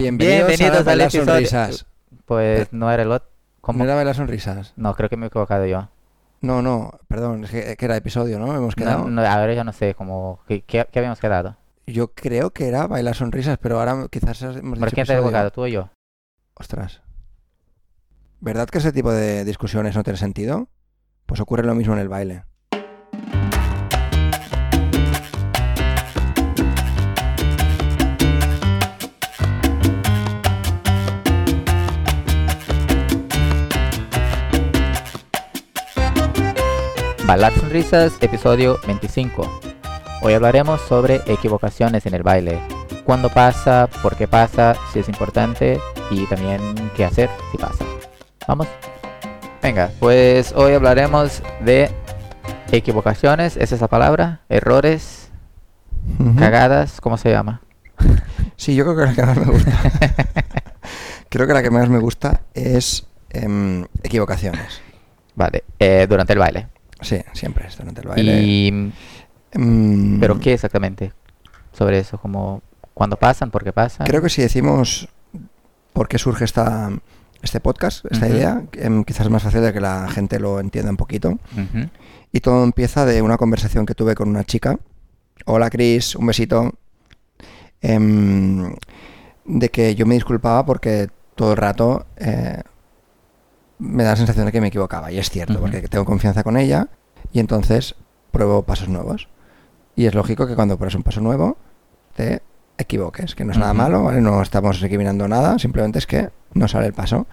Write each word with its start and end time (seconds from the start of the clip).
Bienvenidos, 0.00 0.48
Bienvenidos 0.48 0.76
a 0.76 0.78
al 0.80 0.84
Bailar 0.84 1.08
episodio- 1.08 1.24
Sonrisas. 1.32 1.86
Pues 2.26 2.70
no 2.70 2.92
era 2.92 3.02
el 3.02 3.10
otro. 3.12 3.30
¿Cómo? 3.62 3.78
¿No 3.78 3.84
era 3.84 3.94
Bailar 3.94 4.14
Sonrisas? 4.14 4.74
No, 4.76 4.94
creo 4.94 5.08
que 5.08 5.16
me 5.16 5.24
he 5.24 5.28
equivocado 5.28 5.64
yo. 5.64 5.88
No, 6.42 6.60
no, 6.60 6.92
perdón, 7.08 7.44
es 7.44 7.50
que, 7.50 7.76
que 7.76 7.84
era 7.86 7.96
episodio, 7.96 8.38
¿no? 8.38 8.54
Hemos 8.54 8.76
No, 8.76 8.82
quedado. 8.84 9.08
no, 9.08 9.22
ahora 9.26 9.54
ya 9.54 9.64
no 9.64 9.72
sé 9.72 9.94
cómo. 9.94 10.40
¿Qué, 10.46 10.60
qué- 10.62 10.86
qué 10.92 10.98
habíamos 10.98 11.18
quedado? 11.18 11.56
Yo 11.86 12.08
creo 12.12 12.50
que 12.50 12.68
era 12.68 12.86
Bailar 12.86 13.14
Sonrisas, 13.14 13.56
pero 13.58 13.78
ahora 13.78 14.06
quizás 14.10 14.42
hemos 14.42 14.78
¿Por 14.78 14.88
dicho 14.88 14.94
quién 14.94 15.06
te 15.06 15.12
ha 15.12 15.16
episodio. 15.16 15.18
equivocado? 15.20 15.50
¿Tú 15.50 15.62
o 15.62 15.66
yo? 15.66 15.88
Ostras. 16.54 17.00
¿Verdad 18.40 18.68
que 18.68 18.78
ese 18.78 18.92
tipo 18.92 19.10
de 19.12 19.46
discusiones 19.46 19.96
no 19.96 20.02
tiene 20.02 20.18
sentido? 20.18 20.68
Pues 21.24 21.40
ocurre 21.40 21.62
lo 21.64 21.74
mismo 21.74 21.94
en 21.94 22.00
el 22.00 22.08
baile. 22.10 22.44
Bailar 37.26 37.52
Sonrisas, 37.54 38.12
episodio 38.20 38.78
25. 38.86 39.60
Hoy 40.22 40.34
hablaremos 40.34 40.80
sobre 40.82 41.22
equivocaciones 41.26 42.06
en 42.06 42.14
el 42.14 42.22
baile. 42.22 42.60
¿Cuándo 43.04 43.30
pasa? 43.30 43.88
¿Por 44.00 44.14
qué 44.14 44.28
pasa? 44.28 44.76
Si 44.92 45.00
es 45.00 45.08
importante 45.08 45.80
y 46.12 46.24
también 46.26 46.60
qué 46.94 47.04
hacer 47.04 47.28
si 47.50 47.58
pasa. 47.58 47.84
¿Vamos? 48.46 48.68
Venga, 49.60 49.90
pues 49.98 50.52
hoy 50.52 50.74
hablaremos 50.74 51.42
de 51.62 51.90
equivocaciones, 52.70 53.56
¿es 53.56 53.72
esa 53.72 53.88
palabra? 53.88 54.42
Errores, 54.48 55.32
cagadas, 56.38 57.00
¿cómo 57.00 57.18
se 57.18 57.30
llama? 57.30 57.60
Sí, 58.58 58.74
yo 58.74 58.84
creo 58.84 58.96
que 58.96 59.04
la 59.04 59.14
que 59.14 59.22
más 59.22 59.36
me 59.36 59.52
gusta. 59.52 59.72
creo 61.28 61.46
que 61.46 61.52
la 61.52 61.62
que 61.62 61.70
más 61.70 61.88
me 61.90 61.98
gusta 61.98 62.40
es 62.54 63.06
em, 63.30 63.84
equivocaciones. 64.02 64.80
Vale, 65.34 65.64
eh, 65.78 66.06
durante 66.08 66.32
el 66.32 66.38
baile. 66.38 66.68
Sí, 67.00 67.20
siempre 67.32 67.66
es 67.68 67.76
durante 67.76 68.00
el 68.00 68.08
baile. 68.08 68.42
Y, 68.42 68.92
Em, 69.56 70.20
¿Pero 70.20 70.38
qué 70.38 70.52
exactamente 70.52 71.12
sobre 71.72 71.98
eso? 71.98 72.18
Como, 72.18 72.62
¿Cuándo 72.94 73.16
pasan? 73.16 73.50
¿Por 73.50 73.64
qué 73.64 73.72
pasan? 73.72 74.06
Creo 74.06 74.22
que 74.22 74.28
si 74.28 74.42
decimos 74.42 75.08
por 75.92 76.08
qué 76.08 76.18
surge 76.18 76.44
esta, 76.44 76.90
este 77.42 77.60
podcast, 77.60 78.04
esta 78.10 78.28
idea, 78.28 78.62
em, 78.72 79.04
quizás 79.04 79.26
es 79.26 79.32
más 79.32 79.42
fácil 79.42 79.62
de 79.62 79.72
que 79.72 79.80
la 79.80 80.08
gente 80.08 80.38
lo 80.38 80.60
entienda 80.60 80.90
un 80.90 80.96
poquito. 80.96 81.38
Y 82.32 82.40
todo 82.40 82.64
empieza 82.64 83.06
de 83.06 83.22
una 83.22 83.36
conversación 83.36 83.86
que 83.86 83.94
tuve 83.94 84.14
con 84.14 84.28
una 84.28 84.44
chica. 84.44 84.78
Hola 85.46 85.70
Cris, 85.70 86.16
un 86.16 86.26
besito. 86.26 86.74
Em, 87.80 88.74
de 89.44 89.68
que 89.68 89.94
yo 89.94 90.06
me 90.06 90.14
disculpaba 90.14 90.64
porque 90.66 91.08
todo 91.34 91.52
el 91.52 91.56
rato 91.58 92.06
eh, 92.16 92.62
me 93.78 94.04
da 94.04 94.10
la 94.10 94.16
sensación 94.16 94.46
de 94.46 94.52
que 94.52 94.60
me 94.60 94.68
equivocaba. 94.68 95.10
Y 95.12 95.18
es 95.18 95.30
cierto, 95.30 95.60
porque 95.60 95.82
tengo 95.88 96.04
confianza 96.04 96.42
con 96.42 96.56
ella 96.56 96.88
y 97.32 97.40
entonces 97.40 97.94
pruebo 98.30 98.62
pasos 98.62 98.88
nuevos. 98.88 99.28
Y 99.94 100.06
es 100.06 100.14
lógico 100.14 100.46
que 100.46 100.54
cuando 100.54 100.76
pruebas 100.76 100.94
un 100.94 101.02
paso 101.02 101.20
nuevo 101.20 101.56
te 102.14 102.42
equivoques, 102.78 103.34
que 103.34 103.44
no 103.44 103.52
es 103.52 103.58
nada 103.58 103.72
malo, 103.72 104.04
¿vale? 104.04 104.20
no 104.20 104.42
estamos 104.42 104.80
recriminando 104.80 105.28
nada, 105.28 105.58
simplemente 105.58 105.98
es 105.98 106.06
que 106.06 106.30
no 106.52 106.68
sale 106.68 106.86
el 106.86 106.92
paso. 106.92 107.26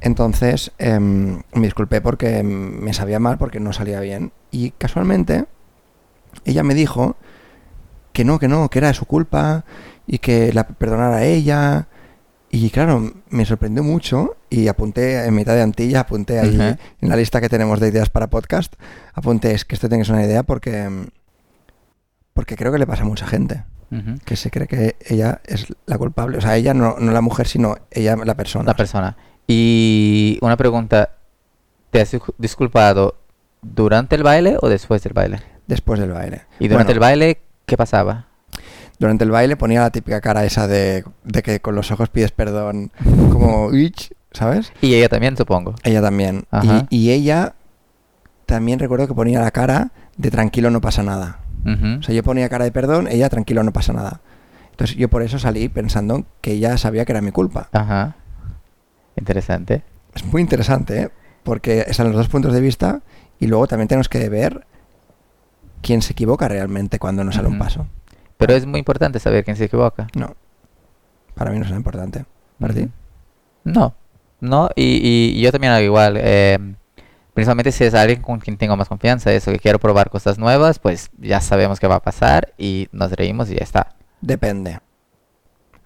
Entonces 0.00 0.72
em, 0.78 1.42
me 1.54 1.62
disculpé 1.62 2.00
porque 2.00 2.42
me 2.42 2.92
sabía 2.92 3.18
mal, 3.18 3.38
porque 3.38 3.60
no 3.60 3.72
salía 3.72 4.00
bien. 4.00 4.32
Y 4.50 4.72
casualmente 4.72 5.46
ella 6.44 6.62
me 6.62 6.74
dijo 6.74 7.16
que 8.12 8.24
no, 8.24 8.38
que 8.38 8.48
no, 8.48 8.68
que 8.68 8.78
era 8.78 8.88
de 8.88 8.94
su 8.94 9.06
culpa 9.06 9.64
y 10.06 10.18
que 10.18 10.52
la 10.52 10.66
perdonara 10.66 11.16
a 11.16 11.24
ella. 11.24 11.88
Y 12.50 12.70
claro, 12.70 13.12
me 13.28 13.44
sorprendió 13.44 13.82
mucho 13.82 14.36
y 14.48 14.68
apunté 14.68 15.24
en 15.26 15.34
mitad 15.34 15.54
de 15.54 15.62
Antilla, 15.62 16.00
apunté 16.00 16.38
ahí 16.40 16.56
en 17.00 17.08
la 17.08 17.16
lista 17.16 17.40
que 17.40 17.48
tenemos 17.48 17.80
de 17.80 17.88
ideas 17.88 18.08
para 18.08 18.28
podcast, 18.28 18.74
apunté 19.14 19.52
es 19.52 19.64
que 19.64 19.74
esto 19.74 19.88
tengas 19.88 20.08
una 20.08 20.24
idea 20.24 20.42
porque, 20.42 20.88
porque 22.32 22.56
creo 22.56 22.72
que 22.72 22.78
le 22.78 22.86
pasa 22.86 23.02
a 23.02 23.06
mucha 23.06 23.26
gente, 23.26 23.64
que 24.24 24.36
se 24.36 24.50
cree 24.50 24.66
que 24.66 24.96
ella 25.06 25.40
es 25.44 25.66
la 25.86 25.96
culpable. 25.98 26.38
O 26.38 26.40
sea, 26.40 26.56
ella 26.56 26.72
no, 26.74 26.96
no 26.98 27.12
la 27.12 27.20
mujer, 27.20 27.46
sino 27.46 27.76
ella 27.90 28.16
la 28.16 28.34
persona. 28.36 28.64
La 28.64 28.74
persona. 28.76 29.16
Y 29.46 30.38
una 30.42 30.56
pregunta, 30.56 31.10
¿te 31.90 32.00
has 32.00 32.12
discu- 32.14 32.34
disculpado 32.38 33.16
durante 33.62 34.16
el 34.16 34.22
baile 34.22 34.56
o 34.60 34.68
después 34.68 35.02
del 35.02 35.12
baile? 35.12 35.40
Después 35.66 35.98
del 36.00 36.12
baile. 36.12 36.42
Y 36.58 36.68
durante 36.68 36.92
Bueno, 36.92 36.96
el 36.96 37.00
baile, 37.00 37.40
¿qué 37.64 37.76
pasaba? 37.76 38.26
Durante 38.98 39.24
el 39.24 39.30
baile 39.30 39.56
ponía 39.56 39.80
la 39.82 39.90
típica 39.90 40.20
cara 40.20 40.44
esa 40.44 40.66
de, 40.66 41.04
de 41.24 41.42
que 41.42 41.60
con 41.60 41.74
los 41.74 41.90
ojos 41.90 42.08
pides 42.08 42.32
perdón, 42.32 42.90
como, 43.30 43.70
¿sabes? 44.32 44.72
Y 44.80 44.94
ella 44.94 45.08
también, 45.08 45.36
supongo. 45.36 45.74
Ella 45.84 46.00
también. 46.00 46.44
Ajá. 46.50 46.86
Y, 46.88 46.96
y 46.96 47.10
ella 47.10 47.54
también 48.46 48.78
recuerdo 48.78 49.06
que 49.06 49.14
ponía 49.14 49.40
la 49.40 49.50
cara 49.50 49.90
de 50.16 50.30
tranquilo, 50.30 50.70
no 50.70 50.80
pasa 50.80 51.02
nada. 51.02 51.40
O 51.98 52.02
sea, 52.02 52.14
yo 52.14 52.22
ponía 52.22 52.48
cara 52.48 52.64
de 52.64 52.70
perdón, 52.70 53.08
ella 53.08 53.28
tranquilo, 53.28 53.64
no 53.64 53.72
pasa 53.72 53.92
nada. 53.92 54.20
Entonces 54.70 54.96
yo 54.96 55.08
por 55.08 55.22
eso 55.22 55.38
salí 55.40 55.68
pensando 55.68 56.24
que 56.40 56.52
ella 56.52 56.78
sabía 56.78 57.04
que 57.04 57.10
era 57.12 57.20
mi 57.20 57.32
culpa. 57.32 57.68
Ajá. 57.72 58.14
Interesante. 59.16 59.82
Es 60.14 60.24
muy 60.24 60.42
interesante, 60.42 61.00
¿eh? 61.02 61.10
Porque 61.42 61.84
están 61.88 62.06
los 62.06 62.16
dos 62.16 62.28
puntos 62.28 62.52
de 62.52 62.60
vista 62.60 63.00
y 63.40 63.48
luego 63.48 63.66
también 63.66 63.88
tenemos 63.88 64.08
que 64.08 64.28
ver 64.28 64.64
quién 65.82 66.02
se 66.02 66.12
equivoca 66.12 66.46
realmente 66.46 66.98
cuando 66.98 67.24
no 67.24 67.32
sale 67.32 67.48
un 67.48 67.58
paso. 67.58 67.86
Pero 68.36 68.54
es 68.54 68.66
muy 68.66 68.78
importante 68.78 69.18
saber 69.18 69.44
quién 69.44 69.56
se 69.56 69.64
equivoca. 69.64 70.06
No, 70.14 70.34
para 71.34 71.50
mí 71.50 71.58
no 71.58 71.64
es 71.64 71.70
nada 71.70 71.78
importante. 71.78 72.24
¿Para 72.58 72.74
ti? 72.74 72.80
Ujú. 72.82 72.90
No, 73.64 73.94
no, 74.40 74.70
y, 74.76 75.32
y 75.36 75.40
yo 75.40 75.50
también 75.52 75.72
hago 75.72 75.82
igual. 75.84 76.16
eh, 76.18 76.58
principalmente 77.34 77.70
si 77.72 77.84
es 77.84 77.92
alguien 77.94 78.22
con 78.22 78.38
quien 78.38 78.56
tengo 78.56 78.76
más 78.76 78.88
confianza, 78.88 79.30
eso, 79.32 79.52
que 79.52 79.58
quiero 79.58 79.78
probar 79.78 80.08
cosas 80.08 80.38
nuevas, 80.38 80.78
pues 80.78 81.10
ya 81.18 81.40
sabemos 81.42 81.78
qué 81.80 81.86
va 81.86 81.96
a 81.96 82.02
pasar 82.02 82.54
y 82.56 82.88
nos 82.92 83.12
reímos 83.12 83.50
y 83.50 83.56
ya 83.56 83.62
está. 83.64 83.94
Depende. 84.22 84.80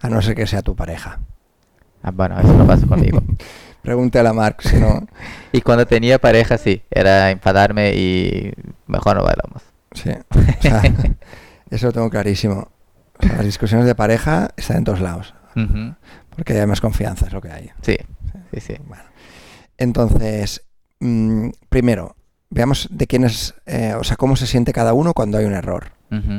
A 0.00 0.08
no 0.08 0.22
ser 0.22 0.34
que 0.36 0.46
sea 0.46 0.62
tu 0.62 0.76
pareja. 0.76 1.18
Ah, 2.02 2.10
bueno, 2.12 2.38
eso 2.38 2.52
no 2.54 2.66
pasa 2.66 2.86
conmigo. 2.86 3.20
Pregúntale 3.82 4.28
a 4.28 4.32
Mark, 4.32 4.58
si 4.62 4.76
no. 4.76 5.06
Y 5.52 5.60
cuando 5.62 5.86
tenía 5.86 6.18
pareja, 6.20 6.56
sí, 6.58 6.82
era 6.90 7.30
enfadarme 7.30 7.94
y 7.94 8.52
mejor 8.86 9.16
no 9.16 9.24
bailamos. 9.24 9.62
Sí. 9.92 10.10
O 10.30 10.62
sea, 10.62 10.82
eso 11.70 11.86
lo 11.86 11.92
tengo 11.92 12.10
clarísimo. 12.10 12.68
O 13.18 13.22
sea, 13.26 13.36
las 13.36 13.44
discusiones 13.44 13.86
de 13.86 13.94
pareja 13.94 14.50
están 14.56 14.78
en 14.78 14.84
todos 14.84 15.00
lados. 15.00 15.34
Ujú, 15.56 15.94
Porque 16.34 16.58
hay 16.58 16.66
más 16.66 16.80
confianza, 16.80 17.26
es 17.26 17.32
lo 17.32 17.40
que 17.40 17.50
hay. 17.50 17.70
Sí, 17.82 17.96
sí, 18.54 18.60
sí. 18.60 18.74
Bueno. 18.86 19.02
Entonces, 19.76 20.62
mm, 21.00 21.48
primero, 21.68 22.16
veamos 22.50 22.88
de 22.90 23.06
quién 23.06 23.24
es, 23.24 23.54
eh, 23.66 23.94
o 23.98 24.04
sea, 24.04 24.16
cómo 24.16 24.36
se 24.36 24.46
siente 24.46 24.72
cada 24.72 24.92
uno 24.92 25.14
cuando 25.14 25.38
hay 25.38 25.44
un 25.44 25.54
error. 25.54 25.92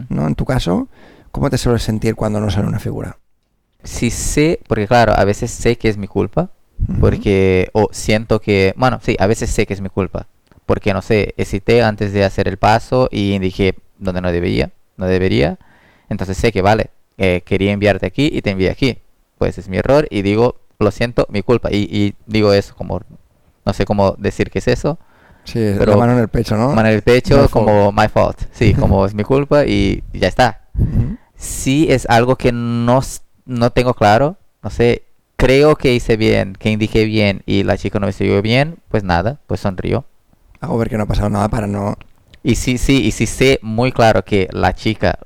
¿No? 0.10 0.28
En 0.28 0.36
tu 0.36 0.44
caso, 0.44 0.90
¿cómo 1.32 1.50
te 1.50 1.58
sueles 1.58 1.82
sentir 1.82 2.16
cuando 2.16 2.42
no 2.42 2.52
sale 2.52 2.68
una 2.68 2.80
figura? 2.80 3.18
Sí 3.84 4.10
sé, 4.12 4.60
porque 4.68 4.86
claro, 4.86 5.14
a 5.16 5.24
veces 5.24 5.50
sé 5.50 5.78
que 5.78 5.88
es 5.88 5.98
mi 5.98 6.08
culpa, 6.08 6.52
porque, 7.00 7.70
o 7.72 7.88
siento 7.94 8.42
que, 8.42 8.74
bueno, 8.76 9.00
sí, 9.02 9.16
a 9.18 9.28
veces 9.28 9.50
sé 9.50 9.66
que 9.66 9.74
es 9.74 9.80
mi 9.80 9.88
culpa, 9.88 10.28
porque 10.66 10.94
no 10.94 11.02
sé, 11.02 11.34
hesité 11.38 11.84
antes 11.84 12.12
de 12.12 12.26
hacer 12.26 12.50
el 12.50 12.58
paso 12.58 13.08
y 13.12 13.32
indiqué 13.32 13.76
donde 13.98 14.20
no 14.22 14.30
debería, 14.32 14.72
no 15.02 15.08
debería, 15.08 15.58
entonces 16.08 16.38
sé 16.38 16.52
que 16.54 16.62
vale, 16.62 16.92
eh, 17.18 17.42
quería 17.46 17.72
enviarte 17.74 18.06
aquí 18.06 18.30
y 18.32 18.42
te 18.42 18.52
envié 18.52 18.70
aquí, 18.70 19.00
pues 19.38 19.58
es 19.58 19.68
mi 19.68 19.78
error 19.78 20.08
y 20.10 20.22
digo, 20.22 20.56
lo 20.80 20.92
siento, 20.92 21.28
mi 21.30 21.42
culpa, 21.42 21.70
y, 21.72 21.88
y 21.92 22.16
digo 22.26 22.54
eso 22.54 22.74
como, 22.76 23.02
no 23.66 23.74
sé 23.74 23.86
cómo 23.86 24.16
decir 24.18 24.50
qué 24.50 24.60
es 24.60 24.68
eso, 24.70 24.98
Sí, 25.44 25.74
pero- 25.78 25.92
la 25.94 25.98
mano 25.98 26.14
en 26.14 26.20
el 26.20 26.28
pecho, 26.30 26.56
¿no? 26.56 26.70
mano 26.74 26.88
en 26.90 26.96
el 26.96 27.02
pecho 27.02 27.36
My 27.42 27.48
fault. 27.48 27.52
como 27.52 27.92
my 27.92 28.08
fault, 28.08 28.38
sí, 28.52 28.74
como 28.80 29.06
es 29.06 29.14
mi 29.14 29.24
culpa 29.24 29.66
y 29.66 30.04
ya 30.14 30.28
está. 30.28 30.62
Si 31.36 31.92
es 31.92 32.06
algo 32.10 32.36
que 32.36 32.52
no, 32.52 33.02
no 33.46 33.72
tengo 33.72 33.94
claro, 33.96 34.38
no 34.62 34.70
sé, 34.70 35.04
creo 35.38 35.76
que 35.76 35.96
hice 35.96 36.16
bien, 36.18 36.54
que 36.54 36.70
indiqué 36.70 37.06
bien 37.06 37.42
y 37.48 37.64
la 37.64 37.76
chica 37.78 38.00
no 38.00 38.06
me 38.06 38.14
siguió 38.14 38.40
bien, 38.44 38.78
pues 38.90 39.04
nada, 39.04 39.40
pues 39.48 39.60
sonrió. 39.62 40.06
Hago 40.60 40.78
ver 40.78 40.90
que 40.90 40.98
no 40.98 41.04
ha 41.04 41.08
pasado 41.08 41.30
nada 41.32 41.50
para 41.50 41.66
no... 41.66 41.96
Y 42.44 42.56
si 42.56 42.78
sí, 42.78 43.04
y 43.06 43.12
si 43.12 43.28
sé 43.28 43.60
muy 43.62 43.92
claro 43.92 44.24
que 44.26 44.48
la 44.52 44.74
chica 44.74 45.20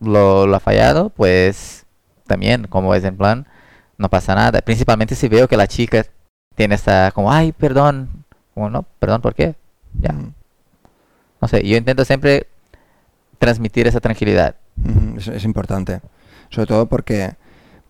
lo, 0.00 0.46
lo 0.46 0.56
ha 0.56 0.60
fallado, 0.60 1.10
pues 1.10 1.86
también, 2.26 2.66
como 2.68 2.94
es 2.94 3.04
en 3.04 3.16
plan, 3.16 3.46
no 3.98 4.08
pasa 4.10 4.34
nada. 4.34 4.60
Principalmente 4.60 5.14
si 5.14 5.28
veo 5.28 5.48
que 5.48 5.56
la 5.56 5.68
chica 5.68 6.04
tiene 6.54 6.74
esta, 6.74 7.12
como, 7.12 7.32
ay, 7.32 7.52
perdón, 7.52 8.24
como, 8.54 8.70
no, 8.70 8.82
perdón, 8.98 9.20
¿por 9.22 9.34
qué? 9.34 9.54
Ya, 10.00 10.12
no 11.40 11.48
sé, 11.48 11.66
yo 11.66 11.76
intento 11.76 12.04
siempre 12.04 12.46
transmitir 13.38 13.86
esa 13.86 14.00
tranquilidad. 14.00 14.56
Es, 15.16 15.28
es 15.28 15.44
importante. 15.44 16.00
Sobre 16.50 16.66
todo 16.66 16.86
porque 16.86 17.34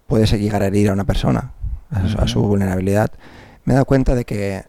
puedes 0.06 0.32
llegar 0.32 0.62
a 0.62 0.67
herir 0.67 0.91
a 0.91 0.93
una 0.93 1.05
persona, 1.05 1.53
a 1.91 2.09
su, 2.09 2.19
a 2.21 2.29
su 2.29 2.43
vulnerabilidad. 2.43 3.11
Me 3.65 3.73
he 3.73 3.75
dado 3.75 3.87
cuenta 3.87 4.15
de 4.15 4.25
que 4.25 4.65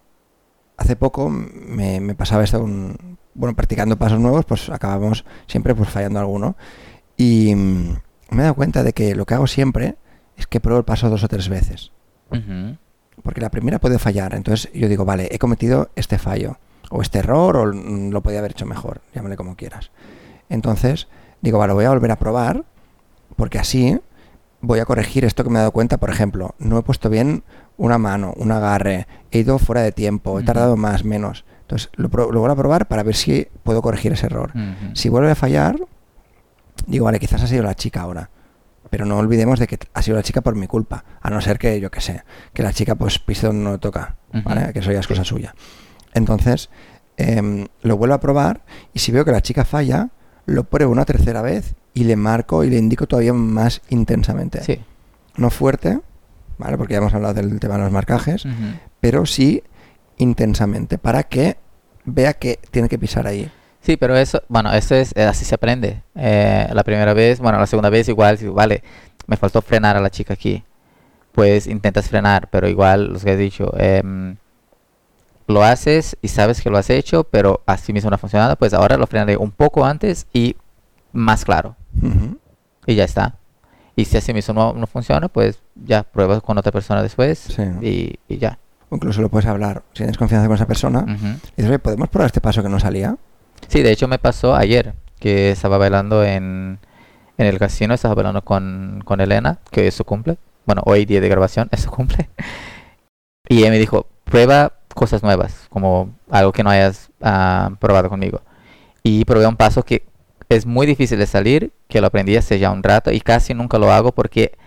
hace 0.77 0.95
poco 0.95 1.29
me, 1.29 1.99
me 1.99 2.15
pasaba 2.15 2.43
esto, 2.43 2.59
un- 2.63 3.16
bueno, 3.37 3.55
practicando 3.55 3.97
pasos 3.97 4.19
nuevos, 4.19 4.45
pues 4.45 4.69
acabamos 4.69 5.23
siempre 5.45 5.73
pues 5.75 5.89
fallando 5.89 6.19
alguno. 6.19 6.57
Y 7.15 7.55
mm, 7.55 7.91
me 8.31 8.39
he 8.39 8.43
dado 8.43 8.55
cuenta 8.55 8.83
de 8.83 8.93
que 8.93 9.15
lo 9.15 9.25
que 9.25 9.35
hago 9.35 9.47
siempre 9.47 9.95
es 10.35 10.47
que 10.47 10.59
pruebo 10.59 10.79
el 10.79 10.85
paso 10.85 11.09
dos 11.09 11.23
o 11.23 11.27
tres 11.27 11.47
veces. 11.47 11.91
Porque 13.23 13.41
la 13.41 13.49
primera 13.49 13.79
puede 13.79 13.99
fallar. 13.99 14.33
Entonces 14.33 14.71
yo 14.73 14.89
digo, 14.89 15.05
vale, 15.05 15.29
he 15.31 15.39
cometido 15.39 15.89
este 15.95 16.17
fallo. 16.17 16.57
O 16.89 17.01
este 17.01 17.19
error, 17.19 17.57
o 17.57 17.65
lo 17.65 18.21
podía 18.21 18.39
haber 18.39 18.51
hecho 18.51 18.65
mejor. 18.65 19.01
Llámale 19.13 19.35
como 19.35 19.55
quieras. 19.55 19.91
Entonces 20.49 21.07
digo, 21.41 21.59
vale, 21.59 21.73
voy 21.73 21.85
a 21.85 21.89
volver 21.89 22.11
a 22.11 22.17
probar. 22.17 22.65
Porque 23.35 23.59
así 23.59 23.99
voy 24.61 24.79
a 24.79 24.85
corregir 24.85 25.25
esto 25.25 25.43
que 25.43 25.49
me 25.49 25.57
he 25.57 25.59
dado 25.59 25.71
cuenta. 25.71 25.97
Por 25.97 26.09
ejemplo, 26.09 26.55
no 26.57 26.77
he 26.79 26.83
puesto 26.83 27.09
bien 27.09 27.43
una 27.77 27.97
mano, 27.97 28.33
un 28.35 28.51
agarre. 28.51 29.07
He 29.31 29.39
ido 29.39 29.59
fuera 29.59 29.81
de 29.81 29.91
tiempo. 29.91 30.39
He 30.39 30.43
tardado 30.43 30.75
más, 30.75 31.03
menos. 31.03 31.45
Entonces 31.67 31.89
lo, 31.97 32.07
vuelvo 32.07 32.49
a 32.49 32.55
probar 32.55 32.87
para 32.87 33.03
ver 33.03 33.15
si 33.15 33.45
puedo 33.63 33.81
corregir 33.81 34.13
ese 34.13 34.27
error. 34.27 34.53
Si 34.93 35.09
vuelve 35.09 35.31
a 35.31 35.35
fallar, 35.35 35.77
digo, 36.85 37.05
vale, 37.05 37.19
quizás 37.19 37.43
ha 37.43 37.47
sido 37.47 37.61
la 37.63 37.75
chica 37.75 38.01
ahora. 38.01 38.29
Pero 38.89 39.05
no 39.05 39.17
olvidemos 39.17 39.59
de 39.59 39.67
que 39.67 39.77
ha 39.93 40.01
sido 40.01 40.15
la 40.15 40.23
chica 40.23 40.39
por 40.39 40.55
mi 40.55 40.67
culpa. 40.67 41.03
A 41.21 41.29
no 41.29 41.41
ser 41.41 41.59
que, 41.59 41.81
yo 41.81 41.91
que 41.91 41.99
sé, 41.99 42.23
que 42.53 42.63
la 42.63 42.71
chica 42.71 42.95
pues 42.95 43.21
donde 43.41 43.63
no 43.65 43.73
le 43.73 43.79
toca. 43.79 44.15
¿Vale? 44.31 44.71
Que 44.71 44.79
eso 44.79 44.93
ya 44.93 45.01
es 45.01 45.07
cosa 45.07 45.25
suya. 45.25 45.53
Entonces, 46.13 46.69
em, 47.17 47.67
lo 47.81 47.97
vuelvo 47.97 48.15
a 48.15 48.21
probar 48.21 48.61
y 48.93 48.99
si 48.99 49.11
veo 49.11 49.25
que 49.25 49.33
la 49.33 49.41
chica 49.41 49.65
falla, 49.65 50.09
lo 50.45 50.63
pruebo 50.63 50.93
una 50.93 51.03
tercera 51.03 51.41
vez 51.41 51.75
y 51.93 52.05
le 52.05 52.15
marco 52.15 52.63
y 52.63 52.69
le 52.69 52.77
indico 52.77 53.07
todavía 53.07 53.33
más 53.33 53.81
intensamente. 53.89 54.63
Sí. 54.63 54.79
No 55.35 55.49
fuerte, 55.49 55.99
¿vale? 56.57 56.77
Porque 56.77 56.93
ya 56.93 56.99
hemos 56.99 57.13
hablado 57.13 57.33
del 57.33 57.59
tema 57.59 57.75
de 57.75 57.81
los 57.81 57.91
marcajes, 57.91 58.47
pero 59.01 59.25
sí 59.25 59.63
intensamente 60.17 60.97
para 60.97 61.23
que 61.23 61.57
vea 62.05 62.33
que 62.33 62.59
tiene 62.71 62.89
que 62.89 62.97
pisar 62.99 63.27
ahí. 63.27 63.51
Sí, 63.81 63.95
pero 63.97 64.17
eso, 64.17 64.41
bueno, 64.49 64.73
eso 64.73 64.95
es, 64.95 65.13
eh, 65.15 65.23
así 65.23 65.45
se 65.45 65.55
aprende. 65.55 66.01
Eh, 66.15 66.67
la 66.73 66.83
primera 66.83 67.13
vez, 67.13 67.39
bueno, 67.39 67.59
la 67.59 67.67
segunda 67.67 67.89
vez 67.89 68.09
igual, 68.09 68.37
vale, 68.51 68.83
me 69.27 69.37
faltó 69.37 69.61
frenar 69.61 69.95
a 69.95 70.01
la 70.01 70.09
chica 70.09 70.33
aquí. 70.33 70.63
Pues 71.31 71.67
intentas 71.67 72.09
frenar, 72.09 72.49
pero 72.49 72.67
igual, 72.67 73.13
los 73.13 73.23
que 73.23 73.33
he 73.33 73.37
dicho, 73.37 73.71
em, 73.77 74.35
lo 75.47 75.63
haces 75.63 76.17
y 76.21 76.27
sabes 76.27 76.61
que 76.61 76.69
lo 76.69 76.77
has 76.77 76.89
hecho, 76.89 77.23
pero 77.25 77.61
así 77.65 77.93
mismo 77.93 78.09
no 78.09 78.15
ha 78.15 78.19
funcionado, 78.19 78.55
pues 78.57 78.73
ahora 78.73 78.97
lo 78.97 79.07
frenaré 79.07 79.37
un 79.37 79.51
poco 79.51 79.85
antes 79.85 80.27
y 80.33 80.55
más 81.13 81.45
claro. 81.45 81.75
Ujú. 82.01 82.37
Y 82.85 82.95
ya 82.95 83.03
está. 83.05 83.35
Y 83.95 84.05
si 84.05 84.17
así 84.17 84.33
mismo 84.33 84.53
no, 84.53 84.73
no 84.73 84.87
funciona, 84.87 85.27
pues 85.29 85.59
ya 85.75 86.03
pruebas 86.03 86.41
con 86.41 86.57
otra 86.57 86.71
persona 86.71 87.01
después 87.01 87.39
Sí. 87.39 87.63
y, 87.81 88.19
y 88.27 88.37
ya. 88.39 88.59
O 88.89 88.95
incluso 88.95 89.21
lo 89.21 89.29
puedes 89.29 89.47
hablar. 89.47 89.83
Si 89.93 89.97
tienes 89.97 90.17
confianza 90.17 90.47
con 90.47 90.55
esa 90.55 90.67
persona, 90.67 91.05
y 91.07 91.57
dices, 91.57 91.69
oye, 91.69 91.79
¿podemos 91.79 92.09
probar 92.09 92.27
este 92.27 92.41
paso 92.41 92.63
que 92.63 92.69
no 92.69 92.79
salía? 92.79 93.17
Sí, 93.67 93.81
de 93.81 93.91
hecho 93.91 94.07
me 94.07 94.19
pasó 94.19 94.55
ayer 94.55 94.93
que 95.19 95.51
estaba 95.51 95.77
bailando 95.77 96.23
en, 96.23 96.79
en 97.37 97.45
el 97.45 97.59
casino, 97.59 97.93
estaba 97.93 98.15
bailando 98.15 98.43
con, 98.43 99.01
con 99.03 99.19
Elena, 99.19 99.59
que 99.71 99.81
hoy 99.81 99.87
es 99.87 99.95
su 99.95 100.05
cumple. 100.05 100.37
Bueno, 100.65 100.81
hoy 100.85 101.05
día 101.05 101.21
de 101.21 101.29
grabación 101.29 101.69
es 101.71 101.81
su 101.81 101.91
cumple. 101.91 102.29
Y 103.49 103.59
ella 103.59 103.69
me 103.69 103.79
dijo, 103.79 104.07
prueba 104.23 104.73
cosas 104.93 105.23
nuevas, 105.23 105.67
como 105.69 106.15
algo 106.29 106.51
que 106.51 106.63
no 106.63 106.69
hayas 106.69 107.09
ah, 107.21 107.71
probado 107.79 108.09
conmigo. 108.09 108.41
Y 109.03 109.25
probé 109.25 109.47
un 109.47 109.55
paso 109.55 109.83
que 109.83 110.05
es 110.49 110.65
muy 110.65 110.85
difícil 110.85 111.19
de 111.19 111.27
salir, 111.27 111.71
que 111.87 112.01
lo 112.01 112.07
aprendí 112.07 112.35
hace 112.35 112.59
ya 112.59 112.71
un 112.71 112.83
rato 112.83 113.11
y 113.11 113.19
casi 113.19 113.53
nunca 113.53 113.77
lo 113.77 113.91
hago 113.91 114.11
porque 114.11 114.57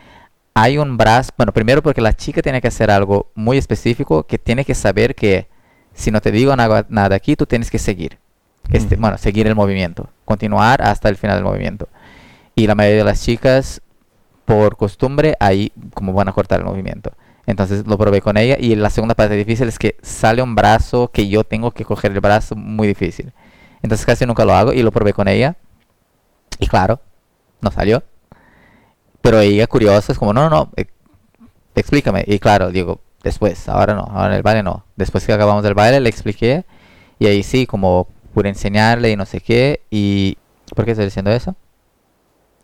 hay 0.60 0.76
un 0.76 0.98
brazo, 0.98 1.30
bueno, 1.38 1.52
primero 1.52 1.82
porque 1.82 2.02
la 2.02 2.12
chica 2.12 2.42
tiene 2.42 2.60
que 2.60 2.68
hacer 2.68 2.90
algo 2.90 3.30
muy 3.34 3.56
específico, 3.56 4.24
que 4.24 4.38
tiene 4.38 4.66
que 4.66 4.74
saber 4.74 5.14
que 5.14 5.48
si 5.94 6.10
no 6.10 6.20
te 6.20 6.30
digo 6.30 6.54
nada, 6.54 7.14
aquí, 7.14 7.34
tú 7.34 7.46
tienes 7.46 7.70
que 7.70 7.78
seguir. 7.78 8.18
Este. 8.70 8.96
Bueno, 8.96 9.16
seguir 9.16 9.46
el 9.46 9.54
movimiento, 9.54 10.10
continuar 10.26 10.82
hasta 10.82 11.08
el 11.08 11.16
final 11.16 11.36
del 11.38 11.44
movimiento. 11.44 11.88
Y 12.54 12.66
la 12.66 12.74
mayoría 12.74 12.98
de 12.98 13.04
las 13.04 13.22
chicas, 13.22 13.80
por 14.44 14.76
costumbre, 14.76 15.34
ahí 15.40 15.72
como 15.94 16.12
van 16.12 16.28
a 16.28 16.32
cortar 16.32 16.60
el 16.60 16.66
movimiento. 16.66 17.12
Entonces 17.46 17.86
lo 17.86 17.96
probé 17.96 18.20
con 18.20 18.36
ella 18.36 18.56
y 18.60 18.74
la 18.76 18.90
segunda 18.90 19.14
parte 19.14 19.36
difícil 19.36 19.66
es 19.66 19.78
que 19.78 19.96
sale 20.02 20.42
un 20.42 20.54
brazo 20.54 21.10
que 21.10 21.26
yo 21.28 21.42
tengo 21.42 21.70
que 21.70 21.86
coger 21.86 22.12
el 22.12 22.20
brazo 22.20 22.54
muy 22.54 22.86
difícil. 22.86 23.32
Entonces 23.82 24.04
casi 24.04 24.26
nunca 24.26 24.44
lo 24.44 24.52
hago 24.52 24.74
y 24.74 24.82
lo 24.82 24.92
probé 24.92 25.14
con 25.14 25.26
ella. 25.26 25.56
Y 26.58 26.66
claro, 26.66 27.00
no 27.62 27.70
salió. 27.70 28.02
Pero 29.22 29.40
ella 29.40 29.66
curiosa 29.66 30.12
es 30.12 30.18
como, 30.18 30.32
no, 30.32 30.48
no, 30.48 30.50
no, 30.50 30.70
eh, 30.76 30.86
explícame. 31.74 32.24
Y 32.26 32.38
claro, 32.38 32.70
digo, 32.70 33.00
después, 33.22 33.68
ahora 33.68 33.94
no, 33.94 34.02
ahora 34.02 34.28
en 34.28 34.32
el 34.34 34.42
baile 34.42 34.62
no. 34.62 34.84
Después 34.96 35.26
que 35.26 35.32
acabamos 35.32 35.62
del 35.62 35.74
baile 35.74 36.00
le 36.00 36.08
expliqué 36.08 36.64
y 37.18 37.26
ahí 37.26 37.42
sí, 37.42 37.66
como 37.66 38.08
pude 38.34 38.48
enseñarle 38.48 39.10
y 39.10 39.16
no 39.16 39.26
sé 39.26 39.40
qué. 39.40 39.82
Y... 39.90 40.38
¿Por 40.74 40.84
qué 40.84 40.92
estoy 40.92 41.06
diciendo 41.06 41.30
eso? 41.30 41.54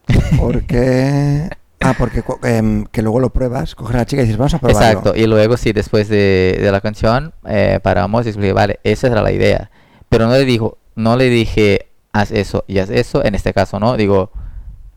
Porque... 0.38 1.50
Ah, 1.80 1.94
porque 1.96 2.24
em, 2.44 2.86
que 2.86 3.02
luego 3.02 3.20
lo 3.20 3.30
pruebas, 3.30 3.74
coges 3.74 3.94
a 3.94 3.98
la 3.98 4.06
chica 4.06 4.22
y 4.22 4.24
dices, 4.24 4.38
vamos 4.38 4.54
a 4.54 4.58
probarlo. 4.58 4.80
Exacto, 4.80 5.14
y 5.14 5.26
luego 5.26 5.58
sí, 5.58 5.72
después 5.72 6.08
de, 6.08 6.58
de 6.58 6.72
la 6.72 6.80
canción, 6.80 7.34
eh, 7.46 7.80
paramos 7.82 8.24
y 8.24 8.30
expliqué, 8.30 8.54
vale, 8.54 8.80
esa 8.82 9.08
era 9.08 9.22
la 9.22 9.30
idea. 9.30 9.70
Pero 10.08 10.26
no 10.26 10.32
le 10.32 10.46
dijo, 10.46 10.78
no 10.96 11.16
le 11.16 11.28
dije, 11.28 11.90
haz 12.12 12.32
eso 12.32 12.64
y 12.66 12.78
haz 12.78 12.88
eso, 12.88 13.24
en 13.24 13.34
este 13.34 13.52
caso 13.52 13.78
no, 13.78 13.96
digo, 13.96 14.32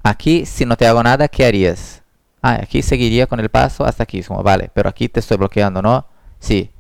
aquí 0.04 0.46
si 0.46 0.66
no 0.66 0.78
te 0.78 0.88
hago 0.88 1.02
nada, 1.04 1.28
¿qué 1.28 1.46
harías? 1.46 2.04
Ah, 2.42 2.60
aquí 2.62 2.82
seguiría 2.82 3.28
con 3.28 3.40
el 3.40 3.50
paso 3.50 3.86
hasta 3.86 4.04
aquí, 4.04 4.20
es 4.20 4.28
como, 4.28 4.44
vale, 4.44 4.70
pero 4.74 4.90
aquí 4.90 5.10
te 5.10 5.20
estoy 5.20 5.38
bloqueando, 5.38 5.82
¿no? 5.82 6.06
Sí, 6.40 6.72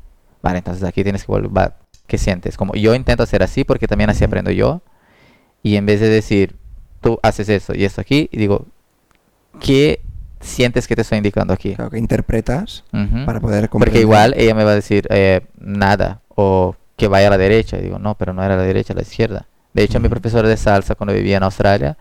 vale, 0.41 0.59
entonces 0.59 0.83
aquí 0.83 1.03
tienes 1.03 1.25
que 1.25 1.31
volver, 1.31 1.73
¿qué 2.07 2.17
sientes? 2.17 2.55
Como 2.55 2.73
yo 2.73 2.95
intento 2.95 3.23
hacer 3.23 3.43
así 3.43 3.63
porque 3.63 3.87
también 3.87 4.09
así 4.09 4.23
aprendo 4.23 4.51
yo, 4.51 4.81
y 5.61 5.75
en 5.75 5.85
vez 5.85 5.99
de 5.99 6.07
decir, 6.07 6.55
tú 7.01 7.19
haces 7.21 7.49
eso 7.49 7.73
y 7.75 7.83
esto 7.83 7.99
aquí, 7.99 8.29
y 8.31 8.37
digo, 8.37 8.65
¿qué 9.59 10.01
sientes 10.39 10.87
que 10.87 10.95
te 10.95 11.01
estoy 11.01 11.17
indicando 11.17 11.53
aquí? 11.53 11.75
Claro, 11.75 11.91
que 11.91 11.97
interpretas 11.97 12.85
Ujú. 12.93 13.25
para 13.25 13.39
poder 13.41 13.63
Porque 13.63 13.69
comprender. 13.71 14.01
igual 14.01 14.33
ella 14.37 14.55
me 14.55 14.63
va 14.63 14.71
a 14.71 14.75
decir 14.75 15.05
eh, 15.09 15.41
nada 15.59 16.21
o 16.29 16.75
que 16.95 17.07
vaya 17.09 17.27
a 17.27 17.31
la 17.31 17.37
derecha. 17.37 17.77
Y 17.77 17.81
digo, 17.81 17.99
no, 17.99 18.15
pero 18.15 18.33
no 18.33 18.43
era 18.43 18.53
a 18.53 18.57
la 18.57 18.63
derecha, 18.63 18.93
a 18.93 18.95
la 18.95 19.01
izquierda. 19.01 19.47
De 19.73 19.83
hecho, 19.83 19.99
mi 19.99 20.05
Ujú. 20.05 20.11
profesora 20.11 20.47
de 20.47 20.55
salsa 20.57 20.95
cuando 20.95 21.13
vivía 21.13 21.37
en 21.37 21.43
Australia 21.43 21.97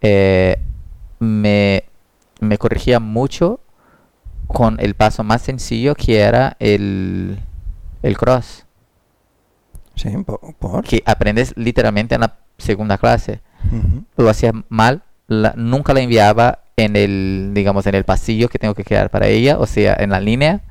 eh, 0.00 0.56
me, 1.18 1.84
me 2.40 2.58
corregía 2.58 3.00
mucho 3.00 3.60
con 4.46 4.78
el 4.80 4.94
paso 4.94 5.22
más 5.22 5.42
sencillo 5.42 5.94
que 5.94 6.18
era 6.18 6.56
el, 6.58 7.38
el 8.02 8.16
cross. 8.18 8.66
Sí, 9.94 10.08
po- 10.24 10.40
por... 10.58 10.84
Que 10.84 11.02
aprendes 11.06 11.52
literalmente 11.56 12.14
en 12.14 12.22
la 12.22 12.38
segunda 12.58 12.98
clase. 12.98 13.40
Ujú. 13.66 14.04
Lo 14.16 14.30
hacía 14.30 14.52
mal, 14.68 15.02
la- 15.28 15.54
nunca 15.56 15.92
la 15.92 16.00
enviaba 16.00 16.60
en 16.76 16.96
el, 16.96 17.50
digamos, 17.52 17.86
en 17.86 17.94
el 17.94 18.04
pasillo 18.04 18.48
que 18.48 18.58
tengo 18.58 18.74
que 18.74 18.84
crear 18.84 19.10
para 19.10 19.26
ella, 19.26 19.58
o 19.58 19.66
sea, 19.66 19.94
en 19.98 20.10
la 20.10 20.20
línea, 20.20 20.62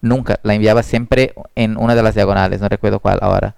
nunca, 0.00 0.40
la 0.42 0.54
enviaba 0.54 0.82
siempre 0.82 1.34
en 1.54 1.76
una 1.76 1.94
de 1.94 2.02
las 2.02 2.14
diagonales, 2.14 2.60
no 2.62 2.68
recuerdo 2.70 3.00
cuál 3.00 3.18
ahora, 3.20 3.54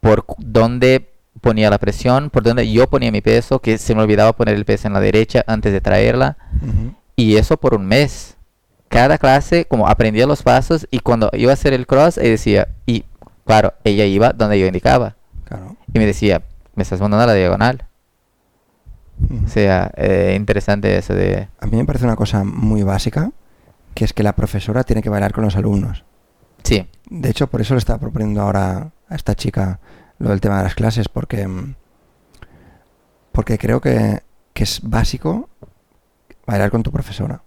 por 0.00 0.24
donde 0.38 1.12
ponía 1.40 1.70
la 1.70 1.78
presión, 1.78 2.30
por 2.30 2.42
donde 2.42 2.70
yo 2.70 2.88
ponía 2.88 3.10
mi 3.12 3.20
peso, 3.20 3.58
que 3.60 3.78
se 3.78 3.94
me 3.94 4.02
olvidaba 4.02 4.32
poner 4.34 4.54
el 4.54 4.64
peso 4.64 4.86
en 4.88 4.94
la 4.94 5.00
derecha 5.00 5.44
antes 5.46 5.72
de 5.72 5.80
traerla, 5.80 6.36
Ujú. 6.62 6.94
y 7.16 7.36
eso 7.36 7.56
por 7.56 7.74
un 7.74 7.86
mes. 7.86 8.36
Cada 8.88 9.18
clase, 9.18 9.64
como 9.64 9.88
aprendía 9.88 10.26
los 10.26 10.42
pasos, 10.42 10.86
y 10.90 11.00
cuando 11.00 11.30
iba 11.32 11.50
a 11.50 11.54
hacer 11.54 11.72
el 11.72 11.86
cross, 11.86 12.16
ella 12.18 12.30
decía, 12.30 12.68
y 12.86 13.04
claro, 13.44 13.74
ella 13.84 14.04
iba 14.04 14.32
donde 14.32 14.58
yo 14.60 14.66
indicaba, 14.66 15.16
Claro. 15.44 15.76
y 15.92 15.98
me 15.98 16.06
decía, 16.06 16.42
me 16.74 16.82
estás 16.82 17.00
mandando 17.00 17.24
a 17.24 17.26
la 17.26 17.34
diagonal. 17.34 17.84
Ujú. 19.30 19.44
O 19.46 19.48
sea, 19.48 19.90
eh, 19.96 20.34
interesante 20.36 20.96
eso 20.96 21.14
de... 21.14 21.48
A 21.60 21.66
mí 21.66 21.76
me 21.76 21.84
parece 21.84 22.04
una 22.04 22.16
cosa 22.16 22.44
muy 22.44 22.82
básica, 22.82 23.30
que 23.94 24.04
es 24.04 24.12
que 24.12 24.22
la 24.22 24.34
profesora 24.34 24.82
tiene 24.84 25.02
que 25.02 25.08
bailar 25.08 25.32
con 25.32 25.44
los 25.44 25.56
alumnos. 25.56 26.04
Sí, 26.62 26.86
De 27.10 27.28
hecho, 27.30 27.46
por 27.48 27.60
eso 27.60 27.74
le 27.74 27.78
estaba 27.78 27.98
proponiendo 28.00 28.40
ahora 28.40 28.90
a 29.08 29.14
esta 29.14 29.34
chica 29.34 29.78
lo 30.18 30.30
del 30.30 30.40
tema 30.40 30.58
de 30.58 30.64
las 30.64 30.74
clases, 30.74 31.08
porque, 31.08 31.46
mm, 31.46 31.74
porque 33.32 33.58
creo 33.58 33.80
que, 33.80 34.22
que 34.52 34.64
es 34.64 34.80
básico 34.82 35.48
bailar 36.46 36.70
con 36.70 36.82
tu 36.82 36.92
profesora, 36.92 37.42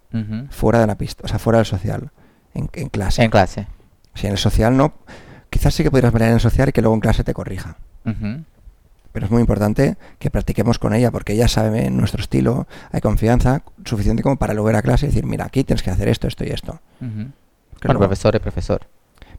fuera 0.50 0.79
de 0.79 0.88
la 0.88 0.97
pista, 0.97 1.24
o 1.25 1.27
sea, 1.27 1.38
fuera 1.39 1.57
del 1.59 1.65
social, 1.65 2.09
en, 2.53 2.69
en 2.74 2.89
clase. 2.89 3.24
en 3.24 3.29
clase. 3.31 3.67
Si 4.15 4.25
en 4.25 4.31
el 4.33 4.38
social 4.39 4.75
no, 4.75 4.93
quizás 5.50 5.74
sí 5.75 5.83
que 5.83 5.91
podrías 5.91 6.12
bailar 6.12 6.29
en 6.29 6.36
el 6.36 6.41
social 6.41 6.69
y 6.69 6.71
que 6.71 6.81
luego 6.81 6.95
en 6.95 7.01
clase 7.01 7.24
te 7.24 7.33
corrija. 7.33 7.77
Pero 9.12 9.25
es 9.25 9.31
muy 9.31 9.41
importante 9.41 9.97
que 10.19 10.29
practiquemos 10.31 10.79
con 10.79 10.93
ella, 10.93 11.12
porque 11.12 11.33
ella 11.33 11.47
sabe 11.47 11.89
nuestro 11.91 12.21
estilo, 12.21 12.67
hay 12.91 13.01
confianza 13.01 13.63
suficiente 13.86 14.24
como 14.24 14.38
para 14.38 14.53
luego 14.53 14.69
ir 14.69 14.75
a 14.75 14.81
clase 14.81 15.05
y 15.05 15.09
decir, 15.09 15.25
mira, 15.25 15.45
aquí 15.45 15.63
tienes 15.63 15.83
que 15.83 15.91
hacer 15.91 16.07
esto, 16.07 16.27
esto 16.27 16.43
y 16.43 16.50
esto. 16.50 16.79
Bueno, 17.00 17.31
luego- 17.81 18.00
profesor 18.00 18.36
y 18.36 18.39
profesor. 18.39 18.88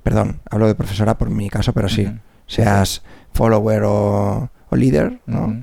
Perdón, 0.03 0.41
hablo 0.51 0.67
de 0.69 0.75
profesora 0.75 1.19
por 1.19 1.31
mi 1.31 1.49
caso, 1.51 1.73
pero 1.73 1.89
sí, 1.89 2.09
seas 2.49 3.03
follower 3.33 3.85
o, 3.85 4.51
o 4.69 4.77
líder, 4.77 5.21
¿no? 5.27 5.63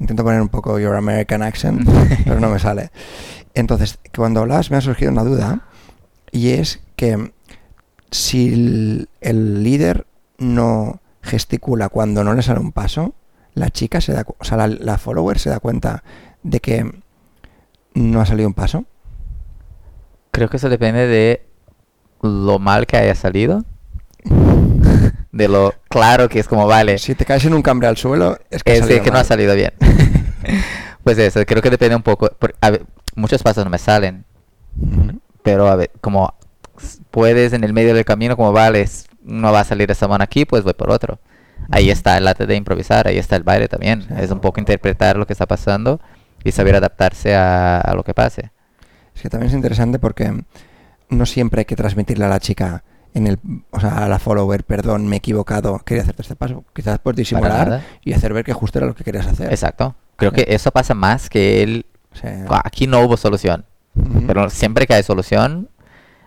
Intento 0.00 0.24
poner 0.24 0.42
un 0.42 0.48
poco 0.48 0.80
your 0.80 0.96
American 0.96 1.42
accent, 1.42 1.88
pero 2.24 2.40
no 2.40 2.50
me 2.50 2.58
sale. 2.58 2.90
Entonces, 3.54 4.00
cuando 4.16 4.40
hablas 4.40 4.72
me 4.72 4.78
ha 4.78 4.80
surgido 4.80 5.12
una 5.12 5.22
duda 5.22 5.68
y 6.32 6.50
es 6.50 6.80
que 6.96 7.32
si 8.10 8.52
el, 8.52 9.08
el 9.20 9.62
líder 9.62 10.06
no 10.38 11.00
gesticula 11.22 11.88
cuando 11.88 12.24
no 12.24 12.34
le 12.34 12.42
sale 12.42 12.58
un 12.58 12.72
paso, 12.72 13.14
la 13.54 13.70
chica 13.70 14.00
se 14.00 14.12
da, 14.12 14.24
o 14.26 14.44
sea, 14.44 14.56
la, 14.56 14.66
la 14.66 14.98
follower 14.98 15.38
se 15.38 15.50
da 15.50 15.60
cuenta 15.60 16.02
de 16.42 16.60
que 16.60 16.90
no 17.94 18.20
ha 18.20 18.26
salido 18.26 18.48
un 18.48 18.54
paso. 18.54 18.86
Creo 20.30 20.48
que 20.48 20.56
eso 20.56 20.68
depende 20.68 21.06
de 21.06 21.46
lo 22.22 22.58
mal 22.58 22.86
que 22.86 22.96
haya 22.96 23.14
salido. 23.14 23.64
de 25.32 25.48
lo 25.48 25.74
claro 25.88 26.28
que 26.28 26.38
es 26.38 26.46
como 26.48 26.66
vale. 26.66 26.98
Si 26.98 27.14
te 27.14 27.24
caes 27.24 27.44
en 27.44 27.54
un 27.54 27.62
cambre 27.62 27.88
al 27.88 27.96
suelo, 27.96 28.38
es 28.50 28.62
que, 28.62 28.72
ha 28.72 28.74
Es 28.76 29.00
que 29.00 29.10
no 29.10 29.18
ha 29.18 29.24
salido 29.24 29.54
bien. 29.54 29.72
pues 31.04 31.18
eso, 31.18 31.44
creo 31.46 31.62
que 31.62 31.70
depende 31.70 31.96
un 31.96 32.02
poco. 32.02 32.28
por- 32.38 32.54
a 32.60 32.70
ver, 32.70 32.84
muchos 33.14 33.42
pasos 33.42 33.64
no 33.64 33.70
me 33.70 33.78
salen, 33.78 34.24
pero 35.42 35.68
a 35.68 35.76
ver, 35.76 35.90
como 36.00 36.34
puedes 37.10 37.52
en 37.52 37.64
el 37.64 37.72
medio 37.72 37.94
del 37.94 38.04
camino, 38.04 38.36
como 38.36 38.52
vale, 38.52 38.88
no 39.22 39.52
va 39.52 39.60
a 39.60 39.64
salir 39.64 39.90
esa 39.90 40.08
mano 40.08 40.24
aquí, 40.24 40.44
pues 40.44 40.62
voy 40.64 40.74
por 40.74 40.90
otro. 40.90 41.18
Ahí 41.70 41.90
está 41.90 42.18
el 42.18 42.26
arte 42.26 42.46
de 42.46 42.56
improvisar, 42.56 43.06
ahí 43.06 43.18
está 43.18 43.36
el 43.36 43.44
baile 43.44 43.68
también. 43.68 44.02
Sí. 44.02 44.14
Es 44.18 44.30
un 44.30 44.40
poco 44.40 44.60
interpretar 44.60 45.16
lo 45.16 45.26
que 45.26 45.32
está 45.32 45.46
pasando 45.46 46.00
y 46.44 46.50
saber 46.52 46.74
adaptarse 46.74 47.34
a, 47.36 47.78
a 47.80 47.94
lo 47.94 48.02
que 48.02 48.14
pase. 48.14 48.50
Es 49.14 49.22
que 49.22 49.30
también 49.30 49.48
es 49.50 49.54
interesante 49.54 49.98
porque 49.98 50.42
no 51.08 51.26
siempre 51.26 51.60
hay 51.60 51.64
que 51.66 51.76
transmitirle 51.76 52.24
a 52.24 52.28
la 52.28 52.40
chica 52.40 52.82
en 53.14 53.26
el, 53.26 53.38
o 53.70 53.80
sea, 53.80 54.04
a 54.04 54.08
la 54.08 54.18
follower, 54.18 54.64
perdón, 54.64 55.06
me 55.06 55.16
he 55.16 55.18
equivocado, 55.18 55.78
quería 55.84 56.02
hacerte 56.02 56.22
este 56.22 56.36
paso. 56.36 56.64
Quizás 56.74 56.98
puedes 56.98 57.16
disimular 57.16 57.82
y 58.02 58.12
hacer 58.12 58.32
ver 58.32 58.44
que 58.44 58.52
justo 58.52 58.78
era 58.78 58.86
lo 58.86 58.94
que 58.94 59.04
querías 59.04 59.26
hacer. 59.26 59.50
Exacto. 59.50 59.94
Creo 60.16 60.30
Sí. 60.30 60.36
que 60.44 60.54
eso 60.54 60.70
pasa 60.70 60.94
más 60.94 61.28
que 61.28 61.62
él. 61.62 61.86
Aquí 62.64 62.86
no 62.86 63.00
hubo 63.00 63.16
solución. 63.16 63.64
Pero 64.26 64.48
siempre 64.48 64.86
que 64.86 64.94
hay 64.94 65.02
solución, 65.02 65.68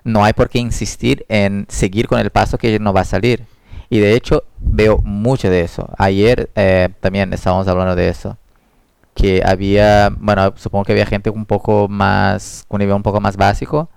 no 0.03 0.23
hay 0.23 0.33
por 0.33 0.49
qué 0.49 0.59
insistir 0.59 1.25
en 1.29 1.65
seguir 1.69 2.07
con 2.07 2.19
el 2.19 2.29
paso 2.29 2.57
que 2.57 2.77
no 2.79 2.93
va 2.93 3.01
a 3.01 3.05
salir. 3.05 3.43
Y 3.89 3.99
de 3.99 4.13
hecho, 4.13 4.43
veo 4.59 4.99
mucho 5.03 5.49
de 5.49 5.61
eso. 5.61 5.89
Ayer 5.97 6.49
eh, 6.55 6.89
también 6.99 7.33
estábamos 7.33 7.67
hablando 7.67 7.95
de 7.95 8.09
eso. 8.09 8.37
Que 9.13 9.41
había, 9.45 10.09
bueno, 10.19 10.53
supongo 10.57 10.85
que 10.85 10.91
había 10.91 11.05
gente 11.05 11.29
un 11.29 11.45
poco 11.45 11.87
más, 11.87 12.65
con 12.67 12.75
un 12.77 12.79
nivel 12.79 12.95
un 12.95 13.03
poco 13.03 13.21
más 13.21 13.37
básico 13.37 13.89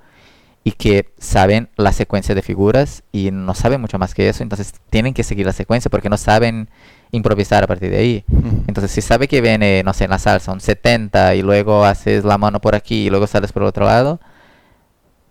y 0.68 0.72
que 0.72 1.14
saben 1.16 1.70
la 1.76 1.94
secuencia 1.94 2.34
de 2.34 2.42
figuras 2.42 3.02
y 3.10 3.30
no 3.30 3.54
saben 3.54 3.80
mucho 3.80 3.98
más 3.98 4.12
que 4.12 4.28
eso. 4.28 4.42
Entonces 4.42 4.74
tienen 4.90 5.14
que 5.14 5.24
seguir 5.24 5.46
la 5.46 5.54
secuencia 5.54 5.90
porque 5.90 6.10
no 6.10 6.18
saben 6.18 6.68
improvisar 7.10 7.64
a 7.64 7.66
partir 7.66 7.90
de 7.90 7.96
ahí. 7.96 8.24
Entonces, 8.66 8.90
si 8.90 9.00
sabe 9.00 9.28
que 9.28 9.40
viene, 9.40 9.82
no 9.82 9.94
sé, 9.94 10.04
en 10.04 10.10
la 10.10 10.18
salsa 10.18 10.52
un 10.52 10.60
70 10.60 11.36
y 11.36 11.42
luego 11.42 11.86
haces 11.86 12.22
la 12.22 12.36
mano 12.36 12.60
por 12.60 12.74
aquí 12.74 13.06
y 13.06 13.08
luego 13.08 13.26
sales 13.26 13.50
por 13.50 13.62
el 13.62 13.68
otro 13.68 13.86
lado 13.86 14.20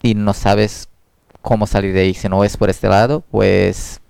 y 0.01 0.15
no 0.15 0.33
sabes 0.33 0.89
cómo 1.43 1.67
salir 1.67 1.93
de 1.93 1.99
ahí, 1.99 2.15
si 2.15 2.27
no 2.27 2.43
es 2.43 2.57
por 2.57 2.71
este 2.71 2.87
lado, 2.87 3.23
pues 3.29 4.01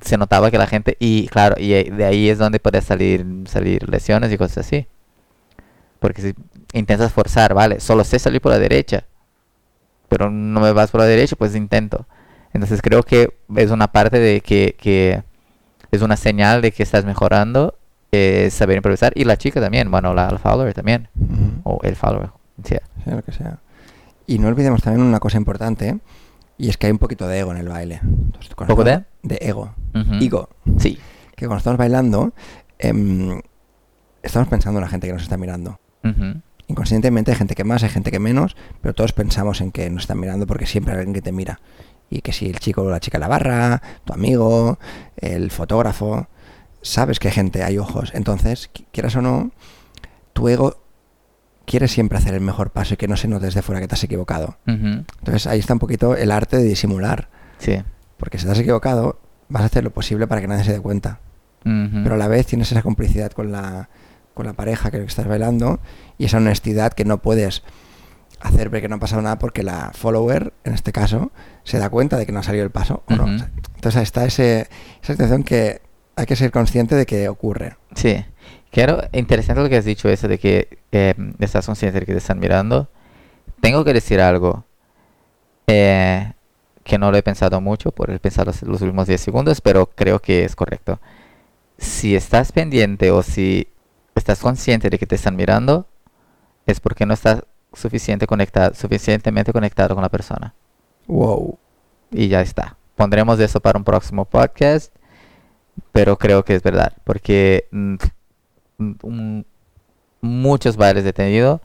se 0.00 0.16
notaba 0.18 0.52
que 0.52 0.58
la 0.58 0.68
gente, 0.68 0.96
y 1.00 1.26
claro, 1.26 1.56
y 1.58 1.70
de 1.70 2.04
ahí 2.04 2.28
es 2.28 2.38
donde 2.38 2.60
puede 2.60 2.80
salir, 2.80 3.26
salir 3.46 3.88
lesiones 3.88 4.32
y 4.32 4.38
cosas 4.38 4.58
así. 4.58 4.86
Porque 5.98 6.22
si 6.22 6.34
intentas 6.74 7.12
forzar, 7.12 7.54
vale, 7.54 7.80
solo 7.80 8.04
sé 8.04 8.20
salir 8.20 8.40
por 8.40 8.52
la 8.52 8.60
derecha, 8.60 9.04
pero 10.10 10.28
no 10.30 10.60
me 10.60 10.72
vas 10.72 10.90
por 10.90 11.00
la 11.00 11.06
derecha, 11.06 11.36
pues 11.36 11.56
intento. 11.56 12.06
Entonces 12.52 12.82
creo 12.82 13.02
que 13.02 13.32
es 13.56 13.70
una 13.70 13.86
parte 13.92 14.18
de 14.18 14.42
que, 14.42 14.76
que 14.78 15.22
es 15.90 16.02
una 16.02 16.16
señal 16.18 16.60
de 16.60 16.72
que 16.72 16.82
estás 16.82 17.04
mejorando, 17.06 17.78
eh, 18.12 18.48
saber 18.50 18.76
improvisar. 18.76 19.12
Y 19.14 19.24
la 19.24 19.36
chica 19.38 19.60
también, 19.60 19.90
bueno, 19.90 20.12
la, 20.12 20.30
la 20.30 20.38
follower 20.38 20.74
también, 20.74 21.08
Ujú. 21.18 21.60
o 21.64 21.78
el 21.82 21.96
follower. 21.96 22.30
sí. 22.64 22.76
sea 23.04 23.14
lo 23.14 23.22
que 23.22 23.32
sea. 23.32 23.58
Y 24.26 24.38
no 24.38 24.48
olvidemos 24.48 24.82
también 24.82 25.06
una 25.06 25.18
cosa 25.20 25.38
importante, 25.38 25.98
y 26.58 26.68
es 26.68 26.76
que 26.76 26.86
hay 26.86 26.92
un 26.92 26.98
poquito 26.98 27.26
de 27.26 27.38
ego 27.38 27.52
en 27.52 27.58
el 27.58 27.68
baile. 27.68 28.00
Entonces, 28.02 28.52
¿Poco 28.54 28.84
de? 28.84 29.04
De 29.22 29.38
ego. 29.40 29.74
Ujú. 29.94 30.14
Ego. 30.20 30.48
Sí, 30.78 30.98
Que 31.36 31.46
cuando 31.46 31.58
estamos 31.58 31.78
bailando, 31.78 32.32
em, 32.78 33.40
estamos 34.22 34.48
pensando 34.48 34.78
en 34.78 34.84
la 34.84 34.90
gente 34.90 35.06
que 35.06 35.12
nos 35.14 35.22
está 35.22 35.36
mirando. 35.36 35.78
ujú, 36.04 36.40
Inconscientemente 36.70 37.30
hay 37.32 37.36
gente 37.36 37.54
que 37.54 37.64
más, 37.64 37.82
hay 37.82 37.88
gente 37.90 38.10
que 38.10 38.18
menos, 38.20 38.56
pero 38.80 38.94
todos 38.94 39.12
pensamos 39.12 39.60
en 39.60 39.72
que 39.72 39.90
nos 39.90 40.02
están 40.04 40.20
mirando 40.20 40.46
porque 40.46 40.66
siempre 40.66 40.92
hay 40.94 40.98
alguien 41.00 41.14
que 41.14 41.22
te 41.22 41.32
mira. 41.32 41.60
Y 42.08 42.22
que 42.22 42.32
si 42.32 42.48
el 42.48 42.58
chico 42.60 42.82
o 42.82 42.90
la 42.90 43.00
chica 43.00 43.18
la 43.18 43.28
barra, 43.28 43.82
tu 44.04 44.12
amigo, 44.12 44.78
el 45.16 45.50
fotógrafo, 45.50 46.28
sabes 46.82 47.18
que 47.18 47.28
hay 47.28 47.34
gente, 47.34 47.62
hay 47.62 47.78
ojos. 47.78 48.10
Entonces, 48.14 48.70
qui- 48.72 48.86
quieras 48.92 49.14
o 49.16 49.22
no, 49.22 49.50
tu 50.32 50.48
ego 50.48 50.76
quiere 51.66 51.86
siempre 51.88 52.18
hacer 52.18 52.34
el 52.34 52.40
mejor 52.40 52.70
paso 52.70 52.94
y 52.94 52.96
que 52.96 53.06
no 53.08 53.16
se 53.16 53.28
note 53.28 53.46
desde 53.46 53.62
fuera 53.62 53.80
que 53.80 53.86
te 53.88 53.94
has 53.94 54.02
equivocado. 54.04 54.56
Entonces 54.66 55.46
ahí 55.46 55.58
está 55.60 55.72
un 55.72 55.78
poquito 55.78 56.16
el 56.16 56.30
arte 56.30 56.56
de 56.56 56.64
disimular. 56.64 57.28
sí. 57.58 57.82
Porque 58.16 58.38
si 58.38 58.44
te 58.44 58.52
has 58.52 58.58
equivocado, 58.58 59.18
vas 59.48 59.62
a 59.62 59.66
hacer 59.66 59.82
lo 59.82 59.90
posible 59.92 60.26
para 60.26 60.40
que 60.42 60.46
nadie 60.48 60.62
se 60.64 60.72
dé 60.72 60.80
cuenta. 60.80 61.20
Pero 62.04 62.14
a 62.16 62.18
la 62.18 62.28
vez 62.28 62.46
tienes 62.46 62.70
esa 62.72 62.82
complicidad 62.82 63.30
con 63.32 63.50
la, 63.50 63.88
con 64.34 64.46
la 64.46 64.52
pareja 64.52 64.90
que 64.90 65.02
estás 65.02 65.26
bailando 65.26 65.80
y 66.18 66.26
esa 66.26 66.38
honestidad 66.38 66.92
que 66.92 67.04
no 67.04 67.18
puedes 67.18 67.62
hacer 68.40 68.70
ver 68.70 68.82
que 68.82 68.88
no 68.88 68.96
ha 68.96 69.00
pasado 69.00 69.22
nada 69.22 69.38
porque 69.38 69.62
la 69.62 69.92
follower, 69.94 70.52
en 70.64 70.72
este 70.72 70.92
caso, 70.92 71.30
se 71.62 71.78
da 71.78 71.90
cuenta 71.90 72.16
de 72.16 72.26
que 72.26 72.32
no 72.32 72.40
ha 72.40 72.42
salido 72.42 72.64
el 72.64 72.70
paso 72.70 73.02
o 73.06 73.14
no. 73.14 73.24
Ujú. 73.24 73.44
Entonces 73.74 73.96
ahí 73.96 74.02
está 74.02 74.24
ese, 74.24 74.68
esa 75.02 75.12
situación 75.12 75.42
que 75.42 75.82
hay 76.16 76.26
que 76.26 76.36
ser 76.36 76.50
consciente 76.50 76.94
de 76.94 77.06
que 77.06 77.28
ocurre. 77.28 77.76
Sí. 77.94 78.24
Quiero, 78.70 79.02
interesante 79.12 79.62
lo 79.62 79.68
que 79.68 79.76
has 79.76 79.84
dicho, 79.84 80.08
eso 80.08 80.28
de 80.28 80.38
que 80.38 80.78
eh, 80.92 81.14
estás 81.40 81.66
consciente 81.66 82.00
de 82.00 82.06
que 82.06 82.12
te 82.12 82.18
están 82.18 82.38
mirando. 82.38 82.88
Tengo 83.60 83.84
que 83.84 83.92
decir 83.92 84.20
algo 84.20 84.64
eh, 85.66 86.32
que 86.84 86.98
no 86.98 87.10
lo 87.10 87.16
he 87.16 87.22
pensado 87.22 87.60
mucho 87.60 87.90
por 87.90 88.10
el 88.10 88.20
pensar 88.20 88.46
los, 88.46 88.62
los 88.62 88.80
últimos 88.80 89.06
10 89.06 89.20
segundos, 89.20 89.60
pero 89.60 89.86
creo 89.86 90.20
que 90.20 90.44
es 90.44 90.56
correcto. 90.56 91.00
Si 91.78 92.14
estás 92.14 92.52
pendiente 92.52 93.10
o 93.10 93.22
si 93.22 93.68
estás 94.20 94.40
consciente 94.40 94.90
de 94.90 94.98
que 94.98 95.06
te 95.06 95.16
están 95.16 95.36
mirando, 95.36 95.86
es 96.66 96.80
porque 96.80 97.06
no 97.06 97.14
estás 97.14 97.42
suficiente 97.72 98.26
conectado, 98.26 98.74
suficientemente 98.74 99.52
conectado 99.52 99.94
con 99.94 100.02
la 100.02 100.08
persona. 100.08 100.54
Wow. 101.06 101.58
Y 102.12 102.28
ya 102.28 102.40
está. 102.40 102.76
Pondremos 102.96 103.40
eso 103.40 103.60
para 103.60 103.78
un 103.78 103.84
próximo 103.84 104.24
podcast, 104.24 104.94
pero 105.92 106.18
creo 106.18 106.44
que 106.44 106.54
es 106.54 106.62
verdad, 106.62 106.92
porque 107.04 107.66
mm, 107.72 107.94
mm, 108.78 108.92
un- 109.02 109.46
muchos 110.20 110.76
bailes 110.76 111.04
he 111.06 111.12
tenido 111.12 111.60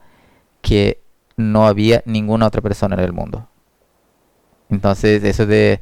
que 0.62 1.02
no 1.38 1.68
había 1.68 2.02
ninguna 2.06 2.48
otra 2.48 2.62
persona 2.62 2.96
en 2.96 3.02
el 3.02 3.14
mundo. 3.14 3.48
Entonces, 4.70 5.24
eso 5.24 5.46
de... 5.46 5.82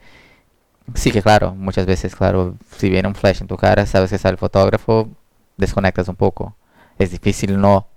Sí 0.95 1.11
que 1.11 1.21
claro, 1.21 1.55
muchas 1.55 1.85
veces, 1.85 2.13
claro, 2.15 2.57
si 2.77 2.89
viene 2.89 3.07
un 3.07 3.15
flash 3.15 3.41
en 3.41 3.47
tu 3.47 3.55
cara, 3.55 3.85
sabes 3.85 4.09
que 4.09 4.17
está 4.17 4.27
el 4.29 4.37
fotógrafo, 4.37 5.07
desconectas 5.55 6.09
un 6.09 6.15
poco. 6.17 6.57
Es 6.97 7.11
difícil 7.11 7.59
no, 7.59 7.87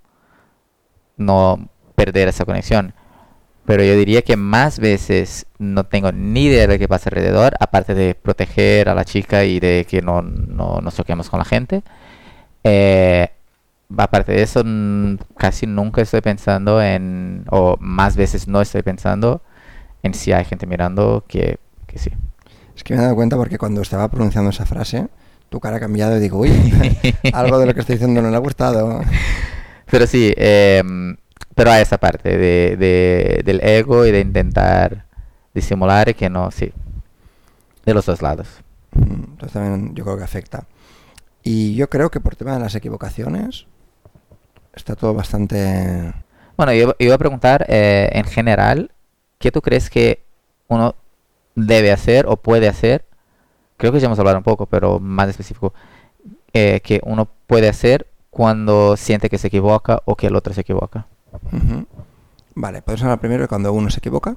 no 1.16 1.68
perder 1.94 2.28
esa 2.28 2.44
conexión. 2.44 2.94
Pero 3.64 3.82
yo 3.82 3.96
diría 3.96 4.22
que 4.22 4.36
más 4.36 4.78
veces 4.78 5.46
no 5.58 5.84
tengo 5.84 6.12
ni 6.12 6.44
idea 6.44 6.62
de 6.62 6.74
lo 6.74 6.78
que 6.78 6.86
pasa 6.86 7.10
alrededor, 7.10 7.56
aparte 7.58 7.94
de 7.94 8.14
proteger 8.14 8.88
a 8.88 8.94
la 8.94 9.04
chica 9.04 9.44
y 9.44 9.58
de 9.58 9.86
que 9.88 10.02
no, 10.02 10.22
no 10.22 10.80
nos 10.80 10.94
choquemos 10.94 11.28
con 11.28 11.38
la 11.38 11.44
gente. 11.44 11.82
Eh, 12.62 13.28
aparte 13.96 14.32
de 14.32 14.42
eso, 14.42 14.62
casi 15.36 15.66
nunca 15.66 16.02
estoy 16.02 16.20
pensando 16.20 16.80
en, 16.80 17.44
o 17.50 17.76
más 17.80 18.16
veces 18.16 18.46
no 18.46 18.60
estoy 18.60 18.82
pensando 18.82 19.42
en 20.02 20.14
si 20.14 20.32
hay 20.32 20.44
gente 20.44 20.66
mirando 20.66 21.24
que, 21.26 21.58
que 21.86 21.98
sí. 21.98 22.10
Es 22.76 22.84
que 22.84 22.94
me 22.94 23.00
he 23.00 23.02
dado 23.02 23.16
cuenta 23.16 23.36
porque 23.36 23.58
cuando 23.58 23.80
estaba 23.82 24.08
pronunciando 24.08 24.50
esa 24.50 24.66
frase, 24.66 25.08
tu 25.48 25.60
cara 25.60 25.76
ha 25.76 25.80
cambiado 25.80 26.16
y 26.16 26.20
digo, 26.20 26.38
uy, 26.38 26.50
algo 27.32 27.58
de 27.58 27.66
lo 27.66 27.74
que 27.74 27.80
estoy 27.80 27.96
diciendo 27.96 28.20
no 28.22 28.30
le 28.30 28.36
ha 28.36 28.40
gustado. 28.40 29.00
Pero 29.90 30.06
sí, 30.06 30.32
em, 30.36 31.16
pero 31.54 31.70
hay 31.70 31.82
esa 31.82 31.98
parte 31.98 32.36
de, 32.36 32.76
de- 32.76 33.42
del 33.44 33.60
ego 33.62 34.04
y 34.06 34.10
de 34.12 34.20
intentar 34.20 35.04
disimular 35.54 36.08
y 36.08 36.14
que 36.14 36.28
no, 36.28 36.50
sí. 36.50 36.72
De 37.84 37.94
los 37.94 38.04
dos 38.06 38.20
lados. 38.22 38.48
Mm, 38.92 39.12
Entonces 39.32 39.52
también 39.52 39.94
yo 39.94 40.04
creo 40.04 40.16
que 40.18 40.24
afecta. 40.24 40.64
Y 41.42 41.74
yo 41.76 41.88
creo 41.88 42.10
que 42.10 42.20
por 42.20 42.34
tema 42.34 42.54
de 42.54 42.60
las 42.60 42.74
equivocaciones 42.74 43.66
está 44.74 44.96
todo 44.96 45.14
bastante... 45.14 46.12
Bueno, 46.56 46.72
yo 46.72 46.94
iba 46.98 47.14
a 47.14 47.18
preguntar 47.18 47.64
eh, 47.68 48.10
en 48.12 48.24
general, 48.24 48.90
¿qué 49.38 49.52
tú 49.52 49.62
crees 49.62 49.88
que 49.90 50.22
uno 50.68 50.94
debe 51.54 51.92
hacer 51.92 52.26
o 52.26 52.36
puede 52.36 52.66
hacer? 52.68 53.04
Creo 53.76 53.92
que 53.92 54.00
ya 54.00 54.06
hemos 54.06 54.18
hablado 54.18 54.38
un 54.38 54.45
poco, 54.45 54.66
pero 54.66 54.99
más 55.00 55.28
específico, 55.28 55.73
eh, 56.52 56.80
que 56.83 57.00
uno 57.04 57.28
puede 57.47 57.68
hacer 57.68 58.06
cuando 58.30 58.97
siente 58.97 59.28
que 59.30 59.38
se 59.38 59.49
equivoca 59.49 60.02
o 60.04 60.16
que 60.16 60.26
el 60.28 60.37
otro 60.37 60.52
se 60.54 60.62
equivoca. 60.62 61.06
Ujú. 61.52 61.87
Vale, 62.54 62.83
podemos 62.83 63.02
hablar 63.02 63.21
primero 63.21 63.42
de 63.42 63.49
cuando 63.49 63.73
uno 63.73 63.90
se 63.90 63.99
equivoca 63.99 64.37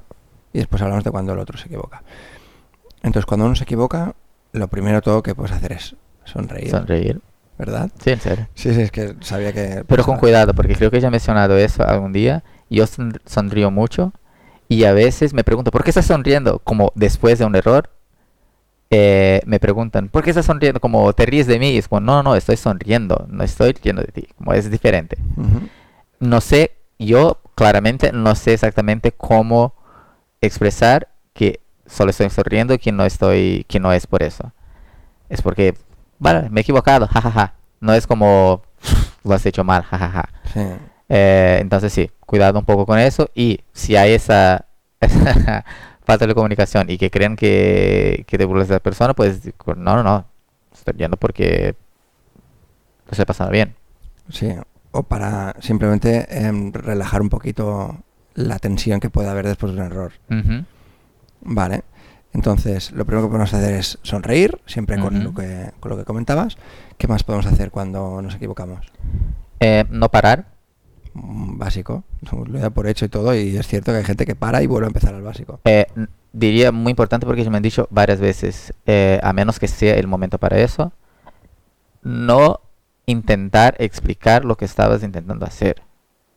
y 0.51 0.59
después 0.59 0.81
hablamos 0.81 1.03
de 1.03 1.11
cuando 1.11 1.33
el 1.33 1.39
otro 1.39 1.57
se 1.57 1.67
equivoca. 1.67 2.03
Entonces, 3.01 3.25
cuando 3.25 3.45
uno 3.45 3.55
se 3.55 3.63
equivoca, 3.63 4.13
lo 4.51 4.67
primero 4.67 5.01
todo 5.01 5.23
que 5.23 5.35
puedes 5.35 5.51
hacer 5.53 5.71
es 5.73 5.95
sonreír, 6.25 6.69
Sonreír. 6.69 7.21
¿verdad? 7.57 7.89
Sí, 8.03 8.09
en 8.11 8.19
serio. 8.19 8.47
Sí, 8.55 8.73
sí, 8.73 8.81
es 8.81 8.91
que 8.91 9.15
sabía 9.21 9.53
que... 9.53 9.83
Pero 9.87 10.03
con 10.03 10.15
pasaba. 10.15 10.19
cuidado, 10.19 10.53
porque 10.53 10.75
creo 10.75 10.91
que 10.91 10.99
ya 10.99 11.07
he 11.07 11.11
mencionado 11.11 11.57
eso 11.57 11.83
algún 11.87 12.11
día. 12.13 12.43
Yo 12.69 12.85
son- 12.87 13.19
sonrío 13.25 13.71
mucho 13.71 14.11
y 14.67 14.83
a 14.83 14.93
veces 14.93 15.33
me 15.33 15.43
pregunto, 15.43 15.71
¿por 15.71 15.83
qué 15.83 15.91
estás 15.91 16.05
sonriendo? 16.05 16.59
Como 16.59 16.91
después 16.95 17.39
de 17.39 17.45
un 17.45 17.55
error, 17.55 17.89
eh, 18.91 19.41
me 19.45 19.59
preguntan, 19.59 20.09
¿por 20.09 20.23
qué 20.23 20.31
estás 20.31 20.45
sonriendo? 20.45 20.79
Como 20.79 21.13
te 21.13 21.25
ríes 21.25 21.47
de 21.47 21.59
mí. 21.59 21.71
Y 21.71 21.77
es 21.77 21.87
como, 21.87 22.01
no, 22.01 22.15
no, 22.17 22.23
no, 22.23 22.35
estoy 22.35 22.57
sonriendo, 22.57 23.25
no 23.29 23.43
estoy 23.43 23.73
riendo 23.73 24.01
de 24.01 24.11
ti. 24.11 24.27
Como 24.37 24.53
es 24.53 24.69
diferente. 24.69 25.17
No 26.19 26.41
sé, 26.41 26.75
yo 26.97 27.39
claramente 27.55 28.11
no 28.11 28.35
sé 28.35 28.53
exactamente 28.53 29.11
cómo 29.11 29.73
expresar 30.41 31.09
que 31.33 31.61
solo 31.85 32.11
estoy 32.11 32.29
sonriendo 32.29 32.77
que 32.77 32.91
no 32.91 33.05
estoy, 33.05 33.65
que 33.67 33.79
no 33.79 33.93
es 33.93 34.07
por 34.07 34.23
eso. 34.23 34.51
Es 35.29 35.41
porque, 35.41 35.75
vale, 36.17 36.49
me 36.49 36.61
he 36.61 36.63
equivocado, 36.63 37.07
jajaja. 37.07 37.53
No 37.79 37.93
es 37.93 38.07
como 38.07 38.63
lo 39.23 39.33
has 39.33 39.45
hecho 39.45 39.63
mal, 39.63 39.83
jajaja. 39.83 40.29
Sí. 40.53 40.61
Eh, 41.09 41.57
entonces 41.61 41.93
sí, 41.93 42.11
cuidado 42.25 42.59
un 42.59 42.65
poco 42.65 42.85
con 42.85 42.99
eso 42.99 43.29
y 43.33 43.61
si 43.73 43.95
hay 43.95 44.13
esa 44.13 44.65
falta 46.09 46.25
de 46.25 46.33
comunicación 46.33 46.89
y 46.89 46.97
que 46.97 47.11
creen 47.11 47.35
que, 47.35 48.25
que 48.27 48.37
te 48.39 48.45
burlas 48.45 48.67
de 48.67 48.73
la 48.73 48.79
persona, 48.79 49.13
pues 49.13 49.41
no, 49.77 49.95
no, 49.95 50.01
no, 50.01 50.25
estoy 50.73 50.95
yendo 50.97 51.17
porque 51.17 51.75
lo 53.05 53.11
estoy 53.11 53.25
pasando 53.25 53.51
bien. 53.51 53.75
Sí, 54.27 54.51
o 54.91 55.03
para 55.03 55.55
simplemente 55.59 56.25
em, 56.29 56.73
relajar 56.73 57.21
un 57.21 57.29
poquito 57.29 57.99
la 58.33 58.57
tensión 58.57 58.99
que 58.99 59.11
puede 59.11 59.29
haber 59.29 59.45
después 59.45 59.71
de 59.73 59.79
un 59.79 59.85
error. 59.85 60.13
Ujú. 60.31 60.65
Vale. 61.41 61.83
Entonces, 62.33 62.91
lo 62.91 63.05
primero 63.05 63.27
que 63.27 63.31
podemos 63.31 63.53
hacer 63.53 63.75
es 63.75 63.99
sonreír, 64.01 64.59
siempre 64.65 64.99
con, 64.99 65.15
Ujú. 65.15 65.23
lo 65.25 65.33
que, 65.35 65.71
con 65.79 65.91
lo 65.91 65.97
que 65.97 66.05
comentabas. 66.05 66.57
¿Qué 66.97 67.07
más 67.07 67.23
podemos 67.23 67.45
hacer 67.45 67.69
cuando 67.69 68.19
nos 68.23 68.33
equivocamos? 68.33 68.91
Eh, 69.59 69.85
no 69.91 70.09
parar, 70.09 70.45
Básico. 71.21 72.03
Lo 72.47 72.59
he 72.65 72.71
por 72.71 72.87
hecho 72.87 73.05
y 73.05 73.09
todo, 73.09 73.33
y 73.35 73.55
es 73.57 73.67
cierto 73.67 73.91
que 73.91 73.97
hay 73.99 74.03
gente 74.03 74.25
que 74.25 74.35
para 74.35 74.61
y 74.63 74.67
vuelve 74.67 74.85
a 74.87 74.89
empezar 74.89 75.13
al 75.13 75.21
básico. 75.21 75.59
Eh, 75.65 75.85
diría 76.33 76.71
muy 76.71 76.91
importante 76.91 77.25
porque 77.25 77.43
ya 77.43 77.49
me 77.49 77.57
han 77.57 77.63
dicho 77.63 77.87
varias 77.91 78.19
veces, 78.19 78.73
eh, 78.85 79.19
a 79.23 79.33
menos 79.33 79.59
que 79.59 79.67
sea 79.67 79.95
el 79.95 80.07
momento 80.07 80.37
para 80.37 80.59
eso, 80.59 80.91
no 82.01 82.61
intentar 83.05 83.75
explicar 83.79 84.45
lo 84.45 84.55
que 84.55 84.65
estabas 84.65 85.03
intentando 85.03 85.45
hacer, 85.45 85.81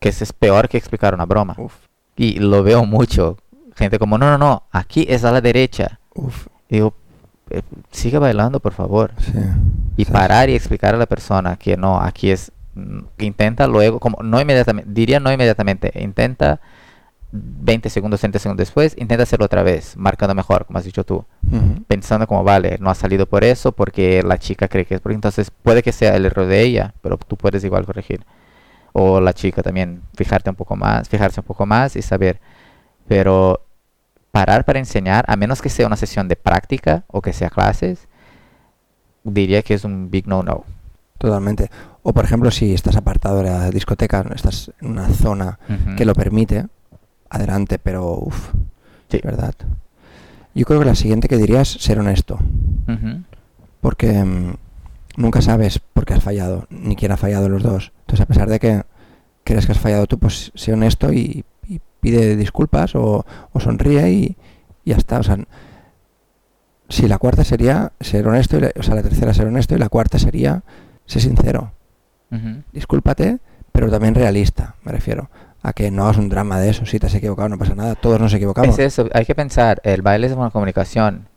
que 0.01 0.09
eso 0.09 0.25
es 0.25 0.33
peor 0.33 0.69
que 0.69 0.79
explicar 0.79 1.15
una 1.15 1.27
broma. 1.27 1.55
Uf, 1.59 1.75
Y 2.17 2.39
lo 2.39 2.63
veo 2.63 2.85
mucho, 2.85 3.39
gente 3.77 3.99
como, 3.99 4.19
no, 4.19 4.31
no, 4.31 4.39
no, 4.39 4.63
aquí 4.71 5.07
es 5.09 5.25
a 5.25 5.33
la 5.33 5.41
derecha. 5.41 6.01
uf, 6.15 6.47
Y 6.69 6.77
digo, 6.77 6.95
"Eh, 7.51 7.63
sigue 7.91 8.19
bailando, 8.19 8.61
por 8.61 8.73
favor. 8.73 9.13
sí. 9.19 9.33
Y 9.97 10.05
sea, 10.07 10.13
parar 10.15 10.49
y 10.49 10.55
explicar 10.55 10.95
a 10.95 10.99
la 10.99 11.07
persona 11.07 11.57
que 11.57 11.77
no, 11.77 12.01
aquí 12.01 12.31
es, 12.31 12.51
intenta 13.19 13.67
luego, 13.67 14.01
como 14.01 14.23
no 14.23 14.41
inmediatamente, 14.41 14.91
diría 14.93 15.21
no 15.21 15.33
inmediatamente, 15.33 15.93
intenta 16.03 16.61
20 17.33 17.89
segundos, 17.89 18.21
30 18.21 18.39
segundos 18.39 18.67
después, 18.67 18.95
intenta 18.99 19.23
hacerlo 19.23 19.47
otra 19.47 19.63
vez, 19.63 19.97
marcando 19.97 20.35
mejor, 20.35 20.67
como 20.67 20.79
has 20.79 20.85
dicho 20.85 21.05
tú, 21.05 21.25
pensando 21.89 22.27
como, 22.27 22.45
vale, 22.45 22.77
no 22.81 22.91
ha 22.91 22.95
salido 22.95 23.27
por 23.27 23.43
eso, 23.43 23.73
porque 23.73 24.23
la 24.23 24.39
chica 24.39 24.69
cree 24.69 24.85
que 24.85 24.97
es 24.97 25.01
porque 25.01 25.15
entonces 25.15 25.51
puede 25.51 25.83
que 25.83 25.93
sea 25.93 26.15
el 26.15 26.27
error 26.27 26.47
de 26.47 26.61
ella, 26.61 26.95
pero 27.01 27.17
tú 27.17 27.37
puedes 27.37 27.65
igual 27.65 27.87
corregir. 27.87 28.25
O 28.93 29.21
la 29.21 29.33
chica 29.33 29.63
también, 29.63 30.03
fijarte 30.15 30.51
un 30.51 30.57
poco 30.57 30.77
más, 30.77 31.09
fijarse 31.09 31.41
un 31.41 31.47
poco 31.47 31.65
más 31.65 31.97
y 31.97 32.03
saber. 32.03 32.41
Pero 33.09 33.65
parar 34.31 34.67
para 34.67 34.79
enseñar, 34.79 35.25
a 35.29 35.37
menos 35.37 35.63
que 35.63 35.71
sea 35.71 35.87
una 35.87 35.97
sesión 35.97 36.29
de 36.29 36.37
práctica 36.37 37.05
o 37.07 37.23
que 37.23 37.33
sea 37.33 37.49
clases, 37.49 38.09
diría 39.25 39.63
que 39.63 39.73
es 39.75 39.85
un 39.85 40.11
big 40.11 40.27
no-no. 40.27 40.65
Totalmente. 41.23 41.71
O 42.03 42.13
por 42.13 42.25
ejemplo, 42.25 42.51
si 42.51 42.75
estás 42.75 42.97
apartado 42.97 43.39
de 43.39 43.45
la 43.45 43.71
discoteca, 43.71 44.25
estás 44.35 44.73
en 44.81 44.91
una 44.91 45.09
zona 45.09 45.59
que 45.97 46.05
lo 46.05 46.15
permite, 46.15 46.67
adelante, 47.31 47.79
pero 47.79 48.19
uff, 48.19 48.51
Sí. 49.09 49.21
¿verdad? 49.23 49.55
Yo 50.53 50.65
creo 50.67 50.81
que 50.81 50.87
la 50.87 50.97
siguiente 50.97 51.29
que 51.29 51.37
diría 51.37 51.61
es 51.61 51.69
ser 51.69 52.01
honesto, 52.01 52.39
porque 53.81 54.13
mm, 54.25 54.55
nunca 55.17 55.41
sabes 55.43 55.79
por 55.79 56.05
qué 56.07 56.15
has 56.15 56.23
fallado, 56.25 56.67
ni 56.71 56.97
quién 56.97 57.13
ha 57.13 57.17
fallado 57.17 57.49
los 57.49 57.63
dos. 57.63 57.93
Entonces, 58.01 58.21
a 58.25 58.27
pesar 58.27 58.49
de 58.49 58.59
que 58.59 58.83
crees 59.45 59.67
que 59.67 59.73
has 59.73 59.79
fallado 59.79 60.07
tú, 60.09 60.19
pues 60.19 60.51
sé 60.57 60.73
honesto 60.73 61.13
y, 61.13 61.45
y 61.69 61.81
pide 62.01 62.35
disculpas 62.37 62.97
o, 62.97 63.25
o 63.53 63.61
sonríe 63.61 64.11
y, 64.11 64.37
y 64.85 64.91
ya 64.91 64.97
está. 64.97 65.21
O 65.21 65.23
sea, 65.23 65.39
si 66.89 67.07
la 67.09 67.19
cuarta 67.19 67.45
sería 67.45 67.93
ser 68.01 68.27
honesto, 68.27 68.59
y 68.59 68.63
la- 68.63 68.73
o 68.79 68.83
sea, 68.83 68.95
la 68.97 69.03
tercera 69.03 69.33
ser 69.35 69.47
honesto 69.47 69.75
y 69.75 69.79
la 69.79 69.89
cuarta 69.89 70.19
sería 70.19 70.63
ser 71.13 71.23
sincero. 71.23 71.73
Ujú. 72.31 72.63
discúlpate, 72.73 73.39
pero 73.73 73.91
también 73.91 74.15
realista, 74.15 74.75
me 74.85 74.93
refiero. 74.93 75.29
A 75.63 75.73
que 75.75 75.91
no 75.91 76.05
hagas 76.05 76.17
un 76.17 76.29
drama 76.29 76.59
de 76.59 76.71
eso, 76.71 76.87
si 76.87 76.99
te 76.99 77.07
has 77.07 77.15
equivocado 77.15 77.49
no 77.49 77.59
pasa 77.59 77.75
nada, 77.75 77.95
todos 77.95 78.19
nos 78.19 78.33
equivocamos. 78.33 78.79
Es 78.79 78.79
eso, 78.79 79.09
hay 79.13 79.25
que 79.25 79.35
pensar, 79.35 79.81
el 79.85 80.03
baile 80.03 80.27
es 80.27 80.33
una 80.33 80.51
comunicación. 80.51 81.29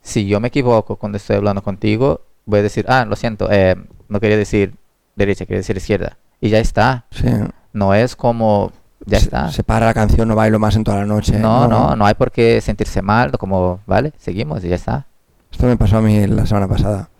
Si 0.00 0.26
yo 0.26 0.40
me 0.40 0.48
equivoco 0.48 0.96
cuando 0.96 1.16
estoy 1.16 1.36
hablando 1.36 1.62
contigo, 1.62 2.22
voy 2.46 2.60
a 2.60 2.62
decir, 2.62 2.86
ah, 2.88 3.04
lo 3.04 3.14
siento, 3.14 3.48
eh, 3.52 3.76
no 4.08 4.20
quería 4.20 4.36
decir 4.36 4.74
derecha, 5.14 5.44
quería 5.44 5.58
decir 5.58 5.76
izquierda. 5.76 6.16
Y 6.40 6.48
ya 6.48 6.58
está. 6.58 7.04
Sí. 7.10 7.28
No 7.72 7.94
es 7.94 8.16
como, 8.16 8.72
ya 9.04 9.18
se, 9.18 9.26
está. 9.26 9.50
se 9.52 9.62
para 9.62 9.86
la 9.86 9.94
canción, 9.94 10.26
no 10.26 10.34
bailo 10.34 10.58
más 10.58 10.74
en 10.74 10.82
toda 10.82 10.98
la 10.98 11.06
noche. 11.06 11.38
No, 11.38 11.68
no, 11.68 11.94
no 11.94 12.06
hay 12.06 12.14
por 12.14 12.32
qué 12.32 12.60
sentirse 12.60 13.02
mal, 13.02 13.30
como, 13.32 13.80
vale, 13.86 14.12
seguimos 14.18 14.64
y 14.64 14.70
ya 14.70 14.76
está. 14.76 15.06
Esto 15.52 15.66
me 15.66 15.76
pasó 15.76 15.98
a 15.98 16.00
mí 16.00 16.26
la 16.26 16.46
semana 16.46 16.66
pasada. 16.66 17.10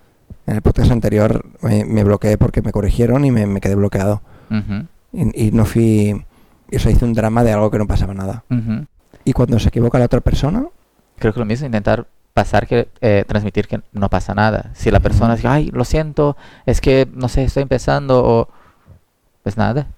En 0.48 0.54
el 0.56 0.62
podcast 0.62 0.90
anterior 0.90 1.44
me, 1.60 1.84
me 1.84 2.04
bloqueé 2.04 2.38
porque 2.38 2.62
me 2.62 2.72
corrigieron 2.72 3.24
y 3.24 3.30
me, 3.30 3.46
me 3.46 3.60
quedé 3.60 3.74
bloqueado. 3.74 4.22
Ujú, 4.50 4.86
Y, 5.12 5.48
y 5.48 5.50
no 5.52 5.64
fui... 5.66 6.24
Eso 6.70 6.88
hice 6.90 7.04
un 7.04 7.12
drama 7.14 7.44
de 7.44 7.52
algo 7.52 7.70
que 7.70 7.78
no 7.78 7.86
pasaba 7.86 8.14
nada. 8.14 8.44
ujú. 8.50 8.86
Y 9.24 9.32
cuando 9.34 9.58
se 9.58 9.68
equivoca 9.68 9.98
la 9.98 10.06
otra 10.06 10.20
persona, 10.20 10.64
Creo 11.18 11.32
que 11.34 11.40
lo 11.40 11.44
mismo, 11.46 11.66
intentar 11.66 12.06
pasar 12.32 12.66
que, 12.66 12.88
eh, 13.00 13.24
transmitir 13.26 13.66
que 13.68 13.80
no 13.92 14.08
pasa 14.08 14.34
nada. 14.34 14.70
Si 14.74 14.90
la 14.90 15.00
persona 15.00 15.34
dice, 15.36 15.48
ay, 15.48 15.70
lo 15.72 15.84
siento, 15.84 16.36
es 16.64 16.80
que, 16.80 17.06
no 17.12 17.28
sé, 17.28 17.42
estoy 17.44 17.64
empezando, 17.64 18.22
o, 18.24 18.48
pues 19.42 19.56
nada, 19.56 19.88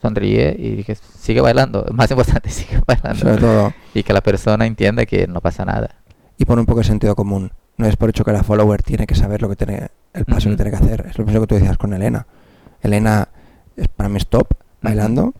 sonríe 0.00 0.54
y 0.58 0.84
que 0.84 0.94
sigue 0.94 1.40
bailando. 1.40 1.84
Más 1.92 2.10
importante, 2.10 2.48
sigue 2.50 2.80
bailando. 2.86 3.18
sobre 3.20 3.36
todo, 3.38 3.72
Y 3.94 4.02
que 4.04 4.12
la 4.12 4.20
persona 4.22 4.64
entienda 4.66 5.04
que 5.04 5.26
no 5.26 5.40
pasa 5.40 5.64
nada. 5.64 5.90
y 6.38 6.44
pone 6.44 6.60
un 6.60 6.66
poco 6.66 6.78
de 6.80 6.84
sentido 6.86 7.14
común. 7.16 7.50
No 7.76 7.86
es 7.86 7.96
por 7.96 8.08
hecho 8.10 8.24
que 8.24 8.32
la 8.32 8.42
follower 8.42 8.82
tiene 8.82 9.06
que 9.06 9.14
saber 9.14 9.40
lo 9.42 9.48
que 9.48 9.56
tiene, 9.56 9.88
el 10.18 10.24
paso 10.24 10.48
Ujú. 10.48 10.56
que 10.56 10.62
tiene 10.64 10.70
que 10.78 10.84
hacer. 10.84 11.06
Es 11.10 11.18
lo 11.18 11.24
mismo 11.24 11.40
que 11.42 11.46
tú 11.46 11.54
decías 11.54 11.76
con 11.78 11.92
Elena. 11.92 12.26
Elena 12.82 13.28
es 13.76 13.88
para 13.88 14.08
mí 14.08 14.16
stop 14.18 14.52
bailando 14.82 15.34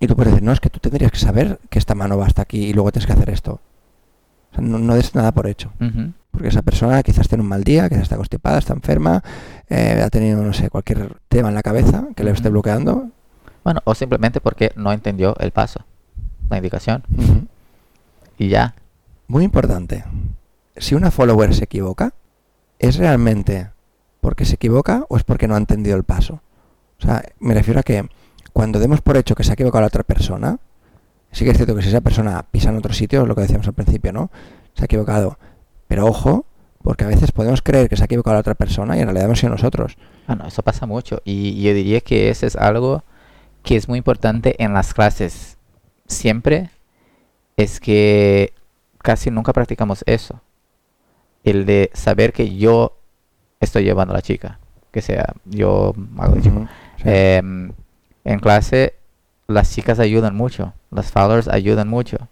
y 0.00 0.06
tú 0.06 0.16
puedes 0.16 0.32
decir, 0.32 0.44
no, 0.44 0.52
es 0.52 0.60
que 0.60 0.70
tú 0.70 0.78
tendrías 0.80 1.10
que 1.12 1.18
saber 1.18 1.58
que 1.70 1.78
esta 1.78 1.94
mano 1.94 2.18
va 2.18 2.26
hasta 2.26 2.42
aquí 2.42 2.64
y 2.64 2.72
luego 2.72 2.92
tienes 2.92 3.06
que 3.06 3.12
hacer 3.12 3.30
esto. 3.30 3.60
O 4.52 4.54
sea, 4.56 4.64
no, 4.64 4.78
no 4.78 4.94
des 4.94 5.14
nada 5.14 5.32
por 5.32 5.46
hecho. 5.46 5.72
Porque 6.30 6.48
esa 6.48 6.60
persona 6.62 7.02
quizás 7.02 7.28
tiene 7.28 7.42
un 7.42 7.48
mal 7.48 7.64
día, 7.64 7.88
quizás 7.88 8.02
está 8.04 8.16
constipada, 8.16 8.58
está 8.58 8.74
enferma, 8.74 9.22
eh, 9.68 10.02
ha 10.04 10.10
tenido, 10.10 10.42
no 10.42 10.52
sé, 10.52 10.68
cualquier 10.68 11.16
tema 11.28 11.48
en 11.48 11.54
la 11.54 11.62
cabeza 11.62 12.04
que 12.14 12.24
le 12.24 12.30
esté 12.30 12.50
bloqueando. 12.50 13.08
Bueno, 13.64 13.80
o 13.84 13.94
simplemente 13.94 14.40
porque 14.42 14.70
no 14.76 14.92
entendió 14.92 15.34
el 15.38 15.50
paso, 15.50 15.80
la 16.50 16.58
indicación, 16.58 17.02
y 18.38 18.48
ya. 18.48 18.74
Muy 19.28 19.44
importante. 19.44 20.04
Si 20.76 20.94
una 20.94 21.10
follower 21.10 21.54
se 21.54 21.64
equivoca, 21.64 22.12
¿es 22.78 22.96
realmente 22.96 23.70
porque 24.26 24.44
se 24.44 24.56
equivoca 24.56 25.04
o 25.08 25.16
es 25.16 25.22
porque 25.22 25.46
no 25.46 25.54
ha 25.54 25.58
entendido 25.58 25.96
el 25.96 26.02
paso? 26.02 26.42
O 26.98 27.02
sea, 27.04 27.22
me 27.38 27.54
refiero 27.54 27.78
a 27.78 27.84
que 27.84 28.08
cuando 28.52 28.80
demos 28.80 29.00
por 29.00 29.16
hecho 29.16 29.36
que 29.36 29.44
se 29.44 29.52
ha 29.52 29.54
equivocado 29.54 29.82
la 29.82 29.86
otra 29.86 30.02
persona, 30.02 30.58
sí 31.30 31.44
que 31.44 31.52
es 31.52 31.56
cierto 31.56 31.76
que 31.76 31.82
si 31.82 31.90
esa 31.90 32.00
persona 32.00 32.44
pisa 32.50 32.70
en 32.70 32.76
otro 32.76 32.92
sitio, 32.92 33.22
es 33.22 33.28
lo 33.28 33.36
que 33.36 33.42
decíamos 33.42 33.68
al 33.68 33.74
principio, 33.74 34.12
¿no? 34.12 34.32
Se 34.74 34.82
ha 34.82 34.86
equivocado. 34.86 35.38
Pero 35.86 36.06
ojo, 36.06 36.44
porque 36.82 37.04
a 37.04 37.06
veces 37.06 37.30
podemos 37.30 37.62
creer 37.62 37.88
que 37.88 37.96
se 37.96 38.02
ha 38.02 38.06
equivocado 38.06 38.34
la 38.34 38.40
otra 38.40 38.56
persona 38.56 38.96
y 38.96 39.00
en 39.00 39.06
realidad 39.06 39.26
hemos 39.26 39.38
sido 39.38 39.52
nosotros. 39.52 39.96
Ah, 40.26 40.34
no, 40.34 40.48
eso 40.48 40.60
pasa 40.64 40.86
mucho. 40.86 41.22
Y 41.24 41.62
yo 41.62 41.72
diría 41.72 42.00
que 42.00 42.28
eso 42.28 42.46
es 42.46 42.56
algo 42.56 43.04
que 43.62 43.76
es 43.76 43.88
muy 43.88 43.98
importante 43.98 44.60
en 44.60 44.74
las 44.74 44.92
clases. 44.92 45.56
Siempre 46.08 46.70
es 47.56 47.78
que 47.78 48.52
casi 48.98 49.30
nunca 49.30 49.52
practicamos 49.52 50.02
eso. 50.04 50.40
El 51.44 51.64
de 51.64 51.92
saber 51.94 52.32
que 52.32 52.56
yo 52.56 52.96
estoy 53.60 53.84
llevando 53.84 54.12
a 54.12 54.16
la 54.16 54.22
chica. 54.22 54.58
Que 54.90 55.02
sea, 55.02 55.34
yo 55.44 55.94
hago 56.18 56.34
de 56.34 56.42
chico. 56.42 56.56
Ujú, 56.56 56.68
sí. 56.96 57.02
Em, 57.04 57.72
en 58.24 58.38
clase 58.40 58.94
las 59.46 59.72
chicas 59.72 59.98
ayudan 60.00 60.34
mucho, 60.34 60.72
las 60.90 61.12
followers 61.12 61.48
ayudan 61.48 61.88
mucho. 61.88 62.28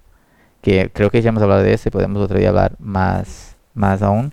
Que 0.62 0.90
creo 0.90 1.10
que 1.10 1.22
ya 1.22 1.28
hemos 1.28 1.42
hablado 1.42 1.62
de 1.62 1.74
eso 1.74 1.88
y 1.88 1.92
podemos 1.92 2.22
otro 2.22 2.38
día 2.38 2.48
hablar 2.48 2.76
más, 2.78 3.56
más 3.74 4.02
aún. 4.02 4.32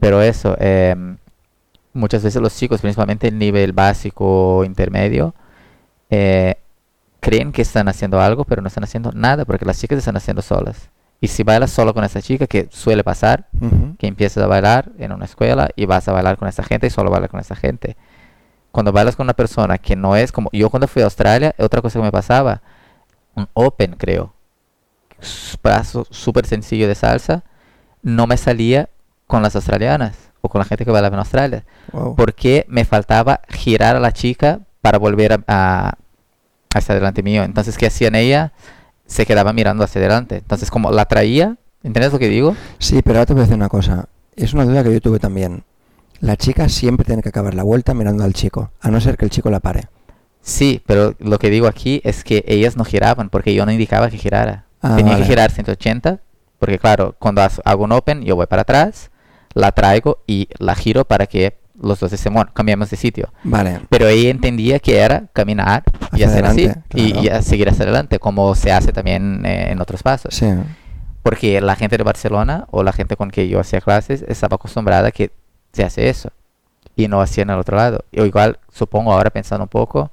Pero 0.00 0.20
eso, 0.20 0.56
em, 0.58 1.18
muchas 1.92 2.24
veces 2.24 2.42
los 2.42 2.56
chicos, 2.56 2.80
principalmente 2.80 3.28
el 3.28 3.38
nivel 3.38 3.72
básico 3.72 4.58
o 4.58 4.64
intermedio, 4.64 5.34
eh, 6.10 6.56
creen 7.20 7.52
que 7.52 7.62
están 7.62 7.88
haciendo 7.88 8.20
algo, 8.20 8.44
pero 8.44 8.62
no 8.62 8.68
están 8.68 8.84
haciendo 8.84 9.12
nada 9.12 9.44
porque 9.44 9.64
las 9.64 9.78
chicas 9.78 9.98
están 9.98 10.16
haciendo 10.16 10.42
solas. 10.42 10.90
Y 11.22 11.28
si 11.28 11.44
bailas 11.44 11.70
solo 11.70 11.94
con 11.94 12.02
esa 12.02 12.20
chica, 12.20 12.48
que 12.48 12.66
suele 12.72 13.04
pasar, 13.04 13.46
Ujú. 13.60 13.94
que 13.96 14.08
empiezas 14.08 14.42
a 14.42 14.48
bailar 14.48 14.90
en 14.98 15.12
una 15.12 15.24
escuela 15.24 15.70
y 15.76 15.86
vas 15.86 16.08
a 16.08 16.12
bailar 16.12 16.36
con 16.36 16.48
esa 16.48 16.64
gente 16.64 16.88
y 16.88 16.90
solo 16.90 17.12
bailas 17.12 17.30
con 17.30 17.38
esa 17.38 17.54
gente. 17.54 17.96
Cuando 18.72 18.90
bailas 18.90 19.14
con 19.14 19.24
una 19.26 19.34
persona 19.34 19.78
que 19.78 19.94
no 19.94 20.16
es 20.16 20.32
como... 20.32 20.50
Yo 20.52 20.68
cuando 20.68 20.88
fui 20.88 21.00
a 21.00 21.04
Australia, 21.04 21.54
otra 21.58 21.80
cosa 21.80 22.00
que 22.00 22.02
me 22.04 22.10
pasaba, 22.10 22.60
un 23.36 23.46
open 23.54 23.94
creo, 23.96 24.34
paso 25.60 26.06
súper 26.10 26.44
sencillo 26.46 26.88
de 26.88 26.96
salsa, 26.96 27.44
no 28.02 28.26
me 28.26 28.36
salía 28.36 28.88
con 29.28 29.42
las 29.42 29.54
australianas 29.54 30.32
o 30.40 30.48
con 30.48 30.58
la 30.58 30.64
gente 30.64 30.84
que 30.84 30.90
bailaba 30.90 31.14
en 31.14 31.20
Australia. 31.20 31.64
Wow. 31.92 32.16
Porque 32.16 32.66
me 32.68 32.84
faltaba 32.84 33.42
girar 33.48 33.94
a 33.94 34.00
la 34.00 34.12
chica 34.12 34.58
para 34.80 34.98
volver 34.98 35.34
a, 35.34 35.40
a, 35.46 35.94
a 36.74 36.78
estar 36.78 36.96
delante 36.96 37.22
mío. 37.22 37.44
Entonces, 37.44 37.78
¿qué 37.78 37.86
hacían 37.86 38.16
ella? 38.16 38.52
Se 39.06 39.26
quedaba 39.26 39.52
mirando 39.52 39.84
hacia 39.84 40.00
adelante. 40.00 40.36
Entonces, 40.36 40.70
como 40.70 40.90
la 40.90 41.04
traía, 41.04 41.56
¿entiendes 41.82 42.12
lo 42.12 42.18
que 42.18 42.28
digo? 42.28 42.56
Sí, 42.78 43.02
pero 43.02 43.18
ahora 43.18 43.26
te 43.26 43.32
voy 43.34 43.40
a 43.40 43.44
decir 43.44 43.56
una 43.56 43.68
cosa. 43.68 44.08
Es 44.36 44.54
una 44.54 44.64
duda 44.64 44.82
que 44.82 44.92
yo 44.92 45.00
tuve 45.00 45.18
también. 45.18 45.64
La 46.20 46.36
chica 46.36 46.68
siempre 46.68 47.04
tiene 47.04 47.22
que 47.22 47.28
acabar 47.30 47.54
la 47.54 47.62
vuelta 47.64 47.94
mirando 47.94 48.24
al 48.24 48.32
chico, 48.32 48.70
a 48.80 48.90
no 48.90 49.00
ser 49.00 49.16
que 49.16 49.24
el 49.24 49.30
chico 49.30 49.50
la 49.50 49.60
pare. 49.60 49.88
Sí, 50.40 50.82
pero 50.86 51.14
lo 51.18 51.38
que 51.38 51.50
digo 51.50 51.66
aquí 51.66 52.00
es 52.04 52.24
que 52.24 52.44
ellas 52.46 52.76
no 52.76 52.84
giraban 52.84 53.28
porque 53.28 53.54
yo 53.54 53.66
no 53.66 53.72
indicaba 53.72 54.08
que 54.10 54.18
girara. 54.18 54.66
Ah, 54.80 54.96
Tenía 54.96 55.12
vale. 55.12 55.24
que 55.24 55.30
girar 55.30 55.50
180 55.50 56.20
porque 56.62 56.78
claro, 56.78 57.16
cuando 57.18 57.42
hago 57.64 57.82
un 57.82 57.90
open 57.90 58.22
yo 58.22 58.36
voy 58.36 58.46
para 58.46 58.62
atrás, 58.62 59.10
la 59.52 59.72
traigo 59.72 60.22
y 60.28 60.48
la 60.58 60.76
giro 60.76 61.04
para 61.04 61.26
que 61.26 61.58
los 61.82 62.00
dos 62.00 62.12
estén, 62.12 62.32
bueno, 62.32 62.50
cambiamos 62.54 62.88
de 62.90 62.96
sitio. 62.96 63.32
Vale, 63.44 63.80
Pero 63.90 64.08
ella 64.08 64.30
entendía 64.30 64.78
que 64.78 64.98
era 64.98 65.24
caminar 65.32 65.82
y 66.12 66.22
Hacia 66.22 66.28
hacer 66.28 66.44
así 66.46 66.64
adelante, 66.64 66.82
y, 66.94 67.12
claro. 67.12 67.26
y 67.26 67.28
a 67.28 67.42
seguir 67.42 67.68
hacia 67.68 67.82
adelante, 67.84 68.18
como 68.18 68.54
se 68.54 68.72
hace 68.72 68.92
también 68.92 69.44
eh, 69.44 69.70
en 69.72 69.80
otros 69.80 70.02
pasos. 70.02 70.34
sí. 70.34 70.46
Porque 71.22 71.60
la 71.60 71.76
gente 71.76 71.96
de 71.96 72.02
Barcelona 72.02 72.66
o 72.72 72.82
la 72.82 72.92
gente 72.92 73.14
con 73.16 73.30
que 73.30 73.46
yo 73.48 73.60
hacía 73.60 73.80
clases 73.80 74.24
estaba 74.26 74.56
acostumbrada 74.56 75.08
a 75.08 75.12
que 75.12 75.30
se 75.72 75.84
hace 75.84 76.08
eso 76.08 76.30
y 76.96 77.06
no 77.06 77.20
hacían 77.20 77.48
al 77.50 77.60
otro 77.60 77.76
lado. 77.76 78.04
O 78.18 78.24
igual, 78.24 78.58
supongo 78.72 79.12
ahora 79.12 79.30
pensando 79.30 79.62
un 79.62 79.68
poco, 79.68 80.10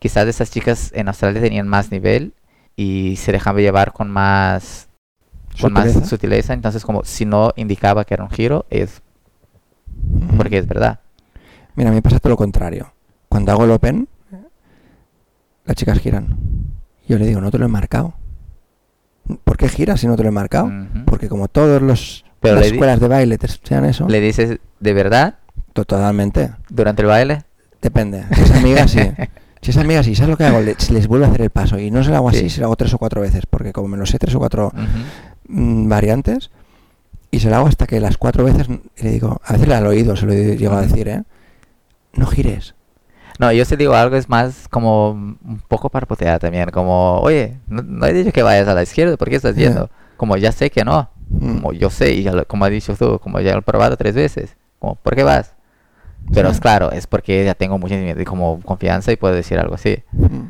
quizás 0.00 0.26
esas 0.26 0.50
chicas 0.50 0.90
en 0.92 1.06
Australia 1.06 1.40
tenían 1.40 1.68
más 1.68 1.92
nivel 1.92 2.32
y 2.74 3.14
se 3.16 3.30
dejaban 3.30 3.62
llevar 3.62 3.92
con 3.92 4.10
más 4.10 4.88
con 5.60 5.72
más 5.72 5.84
Sutileza. 5.84 6.08
sutileza. 6.08 6.52
Entonces, 6.52 6.84
como 6.84 7.04
si 7.04 7.26
no 7.26 7.52
indicaba 7.54 8.04
que 8.04 8.14
era 8.14 8.24
un 8.24 8.30
giro, 8.30 8.66
es 8.70 9.02
Porque 10.36 10.58
es 10.58 10.66
verdad. 10.66 11.00
Mira, 11.76 11.90
a 11.90 11.92
mí 11.92 11.96
me 11.96 12.02
pasa 12.02 12.18
todo 12.18 12.30
lo 12.30 12.36
contrario. 12.36 12.92
Cuando 13.28 13.52
hago 13.52 13.64
el 13.64 13.70
open, 13.70 14.08
las 15.64 15.76
chicas 15.76 15.98
giran. 15.98 16.36
Yo 17.08 17.18
le 17.18 17.26
digo, 17.26 17.40
no 17.40 17.50
te 17.50 17.58
lo 17.58 17.64
he 17.66 17.68
marcado. 17.68 18.14
¿Por 19.44 19.56
qué 19.56 19.68
giras 19.68 20.00
si 20.00 20.06
no 20.06 20.16
te 20.16 20.22
lo 20.22 20.28
he 20.28 20.32
marcado? 20.32 20.66
Ujú. 20.66 21.04
Porque 21.04 21.28
como 21.28 21.48
todos 21.48 21.80
los 21.82 22.24
Pero 22.40 22.56
las 22.56 22.66
escuelas 22.66 22.98
de 23.00 23.08
baile 23.08 23.38
te 23.38 23.46
enseñan 23.46 23.84
eso, 23.84 24.08
Le 24.08 24.20
dices 24.20 24.58
de 24.80 24.92
verdad 24.92 25.36
to- 25.72 25.84
totalmente. 25.84 26.50
durante 26.68 27.02
el 27.02 27.08
baile. 27.08 27.44
Depende. 27.80 28.24
Si 28.34 28.40
es 28.42 28.50
amiga, 28.52 28.88
sí. 28.88 29.00
Si 29.62 29.70
es 29.70 29.76
amiga, 29.76 30.02
sí. 30.02 30.14
¿Sabes 30.14 30.30
lo 30.30 30.36
que 30.36 30.44
hago? 30.44 30.60
Le- 30.60 30.76
les 30.90 31.06
vuelvo 31.06 31.26
a 31.26 31.28
hacer 31.28 31.42
el 31.42 31.50
paso. 31.50 31.78
Y 31.78 31.90
no 31.90 32.02
se 32.02 32.10
lo 32.10 32.16
hago 32.16 32.28
así, 32.30 32.40
Sí. 32.40 32.50
se 32.50 32.60
lo 32.60 32.66
hago 32.66 32.76
tres 32.76 32.92
o 32.94 32.98
cuatro 32.98 33.20
veces. 33.20 33.44
Porque 33.48 33.72
como 33.72 33.88
me 33.88 33.96
lo 33.96 34.06
sé 34.06 34.18
tres 34.18 34.34
o 34.34 34.38
cuatro 34.38 34.68
Ujú. 34.74 35.60
mm, 35.60 35.88
variantes, 35.88 36.50
y 37.30 37.40
se 37.40 37.48
lo 37.50 37.56
hago 37.56 37.66
hasta 37.68 37.86
que 37.86 38.00
las 38.00 38.16
cuatro 38.16 38.44
veces, 38.44 38.68
le 38.68 39.10
digo, 39.10 39.40
a 39.44 39.52
veces 39.52 39.68
le 39.68 39.74
al 39.74 39.86
oído 39.86 40.16
se 40.16 40.26
lo 40.26 40.32
llego 40.34 40.74
a 40.74 40.82
decir, 40.82 41.08
¿eh? 41.08 41.22
No 42.14 42.26
gires. 42.26 42.74
No, 43.38 43.50
yo 43.52 43.64
te 43.64 43.76
digo 43.76 43.94
algo, 43.94 44.16
es 44.16 44.28
más 44.28 44.66
como 44.68 45.10
un 45.10 45.62
poco 45.68 45.88
para 45.88 46.06
putear 46.06 46.38
también, 46.40 46.70
como, 46.70 47.20
oye, 47.20 47.56
no, 47.68 47.82
no 47.82 48.06
he 48.06 48.12
dicho 48.12 48.32
que 48.32 48.42
vayas 48.42 48.68
a 48.68 48.74
la 48.74 48.82
izquierda, 48.82 49.16
¿por 49.16 49.30
qué 49.30 49.36
estás 49.36 49.56
yendo? 49.56 49.88
Como 50.16 50.36
ya 50.36 50.52
sé 50.52 50.70
que 50.70 50.84
no, 50.84 51.08
Mm. 51.30 51.54
como 51.58 51.72
yo 51.72 51.90
sé, 51.90 52.12
y 52.12 52.24
lo- 52.24 52.44
como 52.46 52.64
has 52.64 52.72
dicho 52.72 52.94
tú, 52.96 53.20
como 53.20 53.38
ya 53.40 53.52
lo 53.52 53.60
he 53.60 53.62
probado 53.62 53.96
tres 53.96 54.14
veces, 54.16 54.56
como, 54.80 54.96
¿por 54.96 55.14
qué 55.14 55.22
vas? 55.22 55.54
Pero 56.34 56.48
es 56.50 56.60
claro, 56.60 56.90
es 56.92 57.06
porque 57.06 57.44
ya 57.44 57.54
tengo 57.54 57.78
mucha 57.78 57.96
como 58.26 58.60
confianza 58.62 59.12
y 59.12 59.16
puedo 59.16 59.34
decir 59.34 59.58
algo 59.58 59.74
así. 59.76 60.02
Mm. 60.12 60.48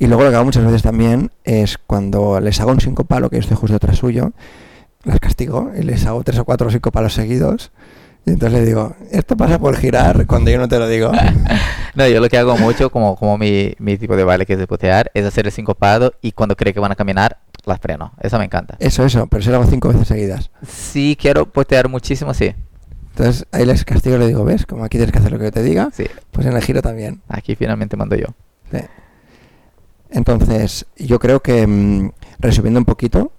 Y 0.00 0.06
luego 0.08 0.24
lo 0.24 0.30
que 0.30 0.36
hago 0.36 0.44
muchas 0.44 0.64
veces 0.64 0.82
también 0.82 1.30
es 1.44 1.78
cuando 1.78 2.38
les 2.40 2.60
hago 2.60 2.72
un 2.72 2.80
cinco 2.80 3.04
palo, 3.04 3.30
que 3.30 3.36
yo 3.36 3.40
estoy 3.40 3.56
justo 3.56 3.78
tras 3.78 3.96
suyo, 3.96 4.32
las 5.06 5.20
castigo 5.20 5.70
y 5.78 5.82
les 5.82 6.04
hago 6.06 6.22
tres 6.24 6.38
o 6.38 6.44
cuatro 6.44 6.70
cinco 6.70 6.90
palos 6.92 7.14
seguidos. 7.14 7.72
Y 8.24 8.30
entonces 8.30 8.58
le 8.58 8.66
digo, 8.66 8.96
esto 9.12 9.36
pasa 9.36 9.58
por 9.58 9.76
girar 9.76 10.26
cuando 10.26 10.50
yo 10.50 10.58
no 10.58 10.68
te 10.68 10.78
lo 10.78 10.88
digo. 10.88 11.10
No, 11.94 12.06
yo 12.06 12.20
lo 12.20 12.28
que 12.28 12.36
hago 12.36 12.58
mucho, 12.58 12.90
como, 12.90 13.16
como 13.16 13.38
mi, 13.38 13.74
mi 13.78 13.96
tipo 13.96 14.16
de 14.16 14.24
baile 14.24 14.44
que 14.44 14.52
es 14.52 14.58
de 14.58 14.66
putear, 14.66 15.10
es 15.14 15.24
hacer 15.24 15.46
el 15.46 15.52
sincopado 15.52 16.12
y 16.20 16.32
cuando 16.32 16.54
cree 16.54 16.74
que 16.74 16.78
van 16.80 16.92
a 16.92 16.94
caminar, 16.94 17.38
las 17.64 17.80
freno. 17.80 18.12
Eso 18.20 18.38
me 18.38 18.44
encanta. 18.44 18.76
Eso, 18.80 19.02
eso, 19.06 19.26
pero 19.28 19.42
si 19.42 19.48
lo 19.48 19.56
hago 19.56 19.64
cinco 19.64 19.88
veces 19.88 20.06
seguidas. 20.06 20.50
Si 20.68 21.16
quiero 21.18 21.46
putear 21.46 21.88
muchísimo, 21.88 22.34
sí. 22.34 22.54
Entonces 23.12 23.46
ahí 23.50 23.64
les 23.64 23.82
castigo 23.86 24.16
y 24.16 24.18
le 24.18 24.26
digo, 24.26 24.44
¿ves? 24.44 24.66
Como 24.66 24.84
aquí 24.84 24.98
tienes 24.98 25.10
que 25.10 25.20
hacer 25.20 25.32
lo 25.32 25.38
que 25.38 25.44
yo 25.44 25.52
te 25.52 25.62
diga, 25.62 25.88
Sí, 25.90 26.04
pues 26.32 26.46
en 26.46 26.52
el 26.52 26.62
giro 26.62 26.82
también. 26.82 27.22
aquí 27.28 27.54
finalmente 27.56 27.96
mando 27.96 28.14
yo. 28.14 28.26
Sí. 28.70 28.80
Entonces, 30.10 30.86
yo 30.96 31.18
creo 31.18 31.40
que, 31.40 31.66
mm, 31.66 32.10
resumiendo 32.38 32.78
un 32.78 32.84
poquito, 32.84 33.32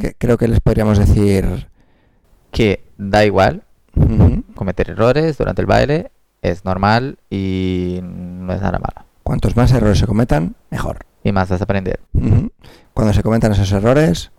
Que 0.00 0.14
creo 0.18 0.36
que 0.38 0.48
les 0.48 0.60
podríamos 0.60 0.98
decir... 0.98 1.68
Que 2.50 2.82
da 2.96 3.26
igual 3.26 3.62
ujú, 3.94 4.42
cometer 4.54 4.88
errores 4.90 5.36
durante 5.36 5.60
el 5.60 5.66
baile, 5.66 6.10
es 6.40 6.64
normal 6.64 7.18
y 7.28 8.00
no 8.02 8.52
es 8.54 8.62
nada 8.62 8.78
malo. 8.78 9.06
Cuantos 9.22 9.54
más 9.54 9.70
errores 9.72 9.98
se 9.98 10.06
cometan, 10.06 10.54
mejor. 10.70 11.04
Y 11.22 11.30
más 11.32 11.50
vas 11.50 11.60
a 11.60 11.64
aprender. 11.64 12.00
Ujú. 12.14 12.50
Cuando 12.94 13.12
se 13.12 13.22
cometan 13.22 13.52
esos 13.52 13.70
errores, 13.70 14.30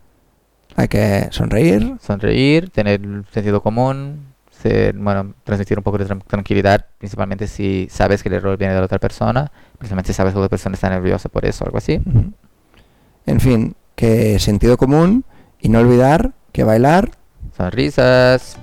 hay 0.76 0.88
que 0.88 1.28
sonreír. 1.30 1.98
Sonreír, 2.02 2.72
tener 2.72 3.00
sentido 3.32 3.62
común, 3.62 4.34
ser, 4.50 4.96
bueno, 4.98 5.36
transmitir 5.44 5.78
un 5.78 5.84
poco 5.84 6.00
de 6.00 6.08
tran- 6.08 6.24
tranquilidad, 6.26 6.88
principalmente 6.98 7.46
si 7.46 7.88
sabes 7.92 8.24
que 8.24 8.30
el 8.30 8.36
error 8.36 8.58
viene 8.58 8.74
de 8.74 8.80
la 8.80 8.86
otra 8.86 8.98
persona, 8.98 9.52
principalmente 9.78 10.14
si 10.14 10.18
sabes 10.18 10.34
que 10.34 10.40
la 10.40 10.46
otra 10.46 10.50
persona 10.50 10.74
está 10.74 10.90
nerviosa 10.90 11.30
por 11.30 11.46
eso 11.46 11.64
algo 11.64 11.78
así. 11.78 12.02
Ujú. 12.04 12.34
En 13.28 13.40
fin, 13.40 13.76
que 14.00 14.40
sentido 14.40 14.78
común 14.78 15.26
y 15.60 15.68
no 15.68 15.80
olvidar 15.80 16.32
que 16.54 16.64
bailar 16.64 17.12
Sonrisas. 17.58 18.58